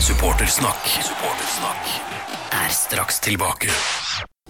Supportersnakk. 0.00 0.86
Supportersnakk 1.02 1.92
er 2.52 2.70
straks 2.74 3.20
tilbake. 3.20 3.70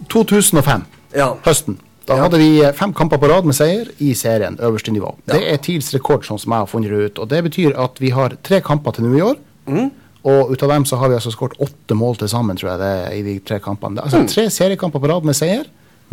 2005, 0.09 0.85
Ja. 1.14 1.35
høsten. 1.45 1.79
Da 2.07 2.14
Ja. 2.16 2.23
hadde 2.23 2.38
vi 2.38 2.62
fem 2.73 2.92
kamper 2.92 3.19
på 3.19 3.29
rad 3.29 3.45
med 3.45 3.55
seier 3.55 3.87
i 4.01 4.12
serien, 4.14 4.57
øverste 4.61 4.92
nivå. 4.92 5.14
Det 5.27 5.42
er 5.53 5.57
TILs 5.57 5.92
rekord, 5.95 6.23
sånn 6.25 6.38
som 6.38 6.53
jeg 6.53 6.59
har 6.61 6.66
funnet 6.66 6.90
det 6.90 7.05
ut. 7.12 7.19
Og 7.19 7.29
det 7.29 7.45
betyr 7.45 7.77
at 7.79 7.99
vi 7.99 8.11
har 8.11 8.29
tre 8.42 8.61
kamper 8.61 8.92
til 8.92 9.05
nå 9.05 9.16
i 9.16 9.21
år. 9.23 9.37
Mm. 9.66 9.90
Og 10.25 10.51
ut 10.51 10.62
av 10.62 10.69
dem 10.69 10.85
så 10.85 10.97
har 10.99 11.09
vi 11.09 11.14
altså 11.14 11.31
skåret 11.33 11.59
åtte 11.61 11.95
mål 11.95 12.16
til 12.19 12.29
sammen, 12.29 12.57
tror 12.57 12.71
jeg 12.71 12.79
det 12.79 12.87
er, 13.07 13.11
i 13.12 13.23
de 13.23 13.38
tre 13.40 13.59
kampene. 13.59 13.99
Er 13.99 14.03
Mm. 14.03 14.12
Altså 14.23 14.35
tre 14.35 14.51
seriekamper 14.51 14.99
på 15.01 15.09
rad 15.09 15.25
med 15.25 15.35
seier. 15.35 15.64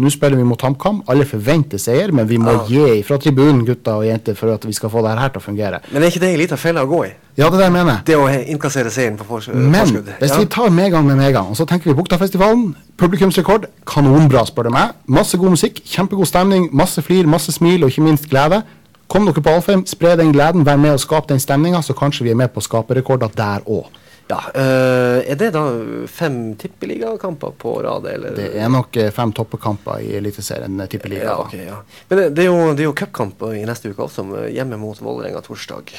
Nå 0.01 0.09
spiller 0.09 0.39
vi 0.39 0.43
mot 0.47 0.61
HamKam. 0.61 1.03
Alle 1.11 1.25
forventer 1.29 1.77
seier, 1.77 2.09
men 2.15 2.25
vi 2.25 2.39
må 2.41 2.53
ah. 2.63 2.69
gi 2.69 3.03
fra 3.05 3.19
tribunen, 3.21 3.61
gutter 3.67 3.99
og 4.01 4.07
jenter, 4.07 4.33
for 4.37 4.49
at 4.55 4.65
vi 4.65 4.73
skal 4.73 4.89
få 4.89 5.03
det 5.05 5.13
her 5.19 5.33
til 5.35 5.41
å 5.41 5.43
fungere. 5.43 5.81
Men 5.91 6.01
er 6.01 6.09
ikke 6.09 6.23
det 6.23 6.31
en 6.33 6.41
liten 6.41 6.61
felle 6.61 6.81
å 6.81 6.89
gå 6.89 7.03
i? 7.05 7.11
Ja, 7.37 7.49
det 7.49 7.53
er 7.53 7.59
det 7.59 7.67
jeg 7.67 7.75
mener. 7.75 8.01
Det 8.07 8.17
å 8.17 8.25
innkassere 8.29 8.93
seieren 8.93 9.19
på 9.19 9.27
forskudd. 9.29 9.55
Men 9.57 9.93
hvis 10.17 10.33
Ja. 10.33 10.39
vi 10.39 10.45
tar 10.45 10.69
medgang 10.73 11.05
med 11.05 11.17
medgang, 11.17 11.49
og 11.49 11.57
så 11.57 11.67
tenker 11.69 11.91
vi 11.91 11.97
Buktafestivalen, 12.01 12.75
publikumsrekord, 12.97 13.67
kanonbra, 13.85 14.45
spør 14.45 14.63
du 14.63 14.69
meg. 14.71 14.95
Masse 15.05 15.37
god 15.37 15.53
musikk, 15.53 15.83
kjempegod 15.85 16.27
stemning, 16.27 16.69
masse 16.73 17.01
flir, 17.01 17.27
masse 17.27 17.51
smil 17.51 17.83
og 17.83 17.89
ikke 17.91 18.03
minst 18.03 18.29
glede. 18.29 18.63
Kom 19.07 19.25
dere 19.25 19.41
på 19.45 19.53
Alfheim, 19.53 19.85
spre 19.85 20.15
den 20.17 20.33
gleden, 20.33 20.65
vær 20.65 20.77
med 20.77 20.95
og 20.95 20.99
skape 20.99 21.27
den 21.27 21.39
stemninga, 21.39 21.83
så 21.83 21.93
kanskje 21.93 22.23
vi 22.23 22.31
er 22.31 22.35
med 22.35 22.53
på 22.53 22.61
å 22.61 22.65
skape 22.65 22.95
rekorder 22.95 23.29
der 23.35 23.61
òg. 23.67 23.85
Ja, 24.27 24.39
øh, 24.55 25.19
Er 25.31 25.35
det 25.35 25.51
da 25.53 25.63
fem 26.07 26.55
tippeligakamper 26.55 27.51
på 27.59 27.75
rad, 27.83 28.07
eller? 28.07 28.35
Det 28.37 28.49
er 28.55 28.69
nok 28.71 28.95
eh, 28.97 29.11
fem 29.11 29.33
toppekamper 29.35 29.99
i 29.99 30.15
Eliteserien 30.17 30.79
eh, 30.79 30.87
tippeliga. 30.87 31.23
ja, 31.23 31.37
okay, 31.43 31.65
ja. 31.67 31.81
Men 32.09 32.17
det, 32.19 32.29
det 32.37 32.45
er 32.45 32.51
jo, 32.51 32.73
det 32.73 32.85
er 32.85 32.89
jo 32.89 32.95
cupkamp 32.97 33.43
i 33.51 33.65
neste 33.67 33.91
uke 33.91 34.07
også, 34.07 34.25
hjemme 34.49 34.79
mot 34.79 35.01
Vålerenga 35.01 35.41
torsdag. 35.43 35.91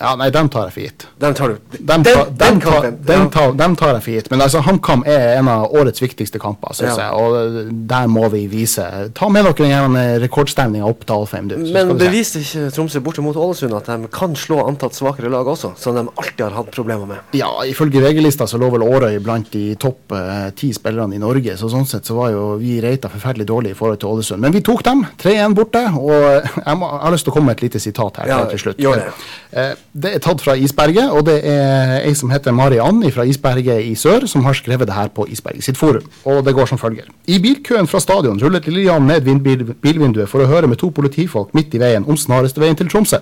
Ja, 0.00 0.14
nei, 0.16 0.30
dem 0.32 0.48
tar 0.48 0.68
jeg 0.70 0.72
for 0.74 0.80
gitt. 0.86 1.06
Den 1.20 1.34
tar 1.36 1.48
du. 1.52 1.58
Dem, 1.78 2.02
den, 2.02 2.16
dem, 2.38 2.60
tar, 2.60 2.72
kampen. 2.80 2.96
dem, 3.06 3.20
ja. 3.24 3.28
tar, 3.34 3.52
dem 3.60 3.76
tar 3.76 3.92
jeg 3.98 4.02
for 4.06 4.12
gitt. 4.16 4.30
Men 4.32 4.40
altså, 4.46 4.62
HamKam 4.64 5.02
er 5.06 5.36
en 5.38 5.48
av 5.52 5.66
årets 5.76 6.00
viktigste 6.02 6.40
kamper, 6.42 6.72
syns 6.78 6.96
Ja. 6.96 7.10
jeg. 7.10 7.12
Og 7.20 7.72
der 7.88 8.06
må 8.08 8.28
vi 8.32 8.46
vise 8.50 8.86
Ta 9.14 9.28
med 9.28 9.44
dere 9.44 9.68
den 9.68 9.96
rekordstemninga 10.22 10.86
opp 10.88 11.04
til 11.06 11.14
Alfheim, 11.16 11.48
du. 11.50 11.56
Men 11.74 11.92
beviste 12.00 12.40
ikke 12.40 12.70
Tromsø 12.74 13.00
borte 13.04 13.22
mot 13.24 13.36
Ålesund 13.36 13.74
at 13.76 13.86
de 13.92 14.08
kan 14.12 14.34
slå 14.38 14.62
antatt 14.66 14.96
svakere 14.96 15.30
lag 15.32 15.46
også, 15.46 15.74
som 15.78 15.94
de 15.98 16.06
alltid 16.08 16.44
har 16.46 16.56
hatt 16.56 16.70
problemer 16.74 17.06
med? 17.06 17.18
Ja, 17.36 17.50
ifølge 17.68 18.00
VG-lista 18.02 18.46
så 18.48 18.58
lå 18.60 18.70
vel 18.72 18.82
Årøy 18.86 19.18
blant 19.22 19.50
de 19.52 19.74
topp 19.80 20.12
eh, 20.16 20.48
ti 20.56 20.72
spillerne 20.74 21.14
i 21.16 21.22
Norge, 21.22 21.56
så 21.60 21.68
sånn 21.70 21.86
sett 21.86 22.08
så 22.08 22.16
var 22.18 22.32
jo 22.34 22.56
vi 22.62 22.80
reita 22.82 23.10
forferdelig 23.12 23.46
dårlig 23.52 23.74
i 23.74 23.78
forhold 23.78 24.00
til 24.02 24.08
Ålesund. 24.14 24.40
Men 24.42 24.52
vi 24.56 24.64
tok 24.64 24.82
dem, 24.88 25.04
3-1 25.22 25.54
borte, 25.58 25.84
og 26.00 26.12
jeg, 26.16 26.76
må, 26.80 26.88
jeg 26.88 27.04
har 27.06 27.16
lyst 27.16 27.28
til 27.28 27.34
å 27.34 27.36
komme 27.36 27.52
med 27.52 27.58
et 27.60 27.66
lite 27.68 27.80
sitat 27.82 28.22
her 28.22 28.32
Ja, 28.32 28.42
til 28.50 28.58
slutt. 28.66 28.78
gjør 28.82 29.02
det. 29.02 29.08
Eh, 29.52 29.72
det 29.92 30.14
er 30.16 30.20
tatt 30.24 30.40
fra 30.40 30.54
Isberget, 30.56 31.10
og 31.12 31.26
det 31.26 31.34
er 31.44 31.98
ei 32.06 32.14
som 32.16 32.30
heter 32.32 32.54
Mari 32.56 32.78
Ann 32.80 33.02
fra 33.12 33.26
Isberget 33.28 33.82
i 33.84 33.92
sør, 33.98 34.24
som 34.30 34.44
har 34.46 34.56
skrevet 34.56 34.88
det 34.88 34.94
her 34.96 35.10
på 35.12 35.26
Isberget 35.28 35.66
sitt 35.66 35.76
forum. 35.76 36.06
Og 36.24 36.40
det 36.46 36.54
går 36.56 36.70
som 36.70 36.78
følger. 36.80 37.10
I 37.28 37.36
bilkøen 37.44 37.86
fra 37.90 38.00
stadion 38.00 38.40
rullet 38.40 38.66
Lillian 38.70 39.04
ned 39.06 39.28
bil 39.44 39.64
bilvinduet 39.84 40.30
for 40.32 40.40
å 40.40 40.48
høre 40.48 40.70
med 40.70 40.80
to 40.80 40.88
politifolk 40.90 41.52
midt 41.54 41.74
i 41.76 41.82
veien 41.82 42.06
om 42.08 42.16
snareste 42.16 42.60
veien 42.62 42.78
til 42.78 42.88
Tromsø. 42.88 43.20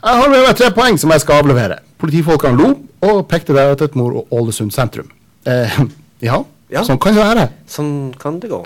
Jeg 0.00 0.16
har 0.22 0.28
med 0.32 0.42
meg 0.42 0.56
tre 0.56 0.70
poeng 0.74 0.98
som 0.98 1.12
jeg 1.14 1.22
skal 1.22 1.42
avlevere. 1.44 1.78
Politifolkene 2.00 2.56
lo 2.58 2.70
og 3.06 3.22
pekte 3.28 3.54
deretter 3.54 3.94
mot 4.00 4.26
Ålesund 4.32 4.72
sentrum. 4.74 5.10
Eh, 5.46 5.78
ja, 6.28 6.42
Ja. 6.70 6.82
sånn 6.86 6.98
kan 7.02 7.14
det 7.14 7.22
være. 7.22 7.48
Sånn 7.68 8.12
kan 8.18 8.40
det 8.40 8.50
gå. 8.50 8.64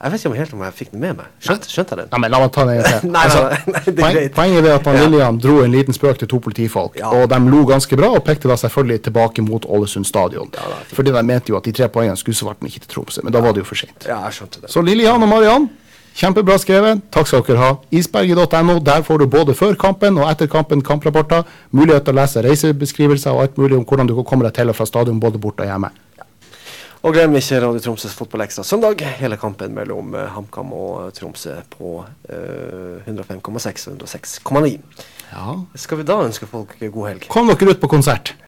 Jeg 0.00 0.12
vet 0.12 0.20
ikke 0.22 0.30
om 0.30 0.36
helt 0.38 0.52
om 0.56 0.60
jeg 0.64 0.72
fikk 0.78 0.90
den 0.94 1.00
med 1.02 1.16
meg. 1.18 1.26
Skjønte, 1.44 1.68
skjønte 1.68 1.92
jeg 1.92 1.98
den? 2.00 2.06
Ja, 2.14 2.18
men 2.22 2.30
La 2.32 2.38
meg 2.40 2.52
ta 2.54 2.62
den 2.64 2.78
en 2.78 2.84
gang 2.86 3.00
til. 3.02 3.10
Nei, 3.16 3.24
nei, 3.28 3.40
nei, 3.74 3.94
nei, 3.98 4.12
greit. 4.14 4.32
poenget 4.38 4.64
er 4.70 4.74
at 4.78 4.86
han 4.88 4.96
Ja. 4.96 5.02
Lillian 5.04 5.40
dro 5.44 5.58
en 5.64 5.74
liten 5.74 5.92
spøk 5.96 6.18
til 6.22 6.28
to 6.32 6.38
politifolk, 6.40 6.96
Ja. 6.96 7.10
og 7.12 7.28
de 7.28 7.38
lo 7.52 7.64
ganske 7.68 7.96
bra 8.00 8.08
og 8.16 8.24
pekte 8.24 8.48
da 8.48 8.56
selvfølgelig 8.56 9.02
tilbake 9.10 9.44
mot 9.44 9.66
Ålesund 9.68 10.06
stadion. 10.08 10.48
Ja, 10.56 10.64
er. 10.72 10.88
Fordi 10.96 11.12
de 11.12 11.22
mente 11.22 11.52
jo 11.52 11.56
at 11.60 11.64
de 11.68 11.72
tre 11.76 11.88
poengene 11.92 12.16
skulle 12.16 12.34
svarte 12.40 12.64
ikke 12.64 12.80
til 12.86 12.94
Tromsø, 12.94 13.20
men 13.22 13.32
da 13.36 13.40
var 13.44 13.52
det 13.52 13.60
jo 13.60 13.68
for 13.68 13.76
sent. 13.82 14.08
Ja, 14.08 14.22
jeg 14.24 14.32
skjønte 14.40 14.62
det. 14.64 14.70
Så 14.72 14.80
Lillian 14.82 15.20
og 15.22 15.28
Mariann, 15.28 15.68
kjempebra 16.16 16.56
skrevet. 16.58 17.02
Takk 17.12 17.28
skal 17.28 17.44
dere 17.46 17.58
ha. 17.60 17.70
Isberget.no, 17.92 18.78
der 18.80 19.02
får 19.04 19.18
du 19.18 19.26
både 19.26 19.54
før 19.54 19.76
kampen 19.76 20.16
og 20.18 20.30
etter 20.32 20.48
kampen 20.48 20.80
kamprapporter. 20.82 21.44
Mulighet 21.76 22.04
til 22.08 22.16
å 22.16 22.22
lese 22.22 22.42
reisebeskrivelser 22.48 23.36
og 23.36 23.42
alt 23.44 23.58
mulig 23.60 23.76
om 23.76 23.84
hvordan 23.84 24.08
du 24.08 24.14
kan 24.16 24.24
komme 24.32 24.48
deg 24.48 24.56
til 24.56 24.72
og 24.72 24.76
fra 24.80 24.88
stadion 24.88 25.20
både 25.20 25.38
borte 25.38 25.60
og 25.62 25.68
hjemme. 25.68 25.92
Og 27.00 27.14
glem 27.16 27.32
ikke 27.38 27.56
Radio 27.64 27.80
Tromsøs 27.80 28.12
fotballekstra 28.12 28.60
søndag. 28.66 29.00
Hele 29.16 29.38
kampen 29.40 29.72
mellom 29.72 30.12
eh, 30.12 30.26
HamKam 30.34 30.74
og 30.76 31.06
eh, 31.06 31.12
Tromsø 31.16 31.54
på 31.72 31.94
uh, 32.04 33.08
105,6 33.08 33.86
og 33.88 34.04
106,9. 34.04 34.74
Ja. 35.30 35.54
Skal 35.80 36.02
vi 36.02 36.04
da 36.10 36.18
ønske 36.26 36.48
folk 36.50 36.76
god 36.76 37.08
helg? 37.08 37.24
Kom 37.32 37.48
dere 37.48 37.72
ut 37.72 37.80
på 37.80 37.88
konsert. 37.88 38.34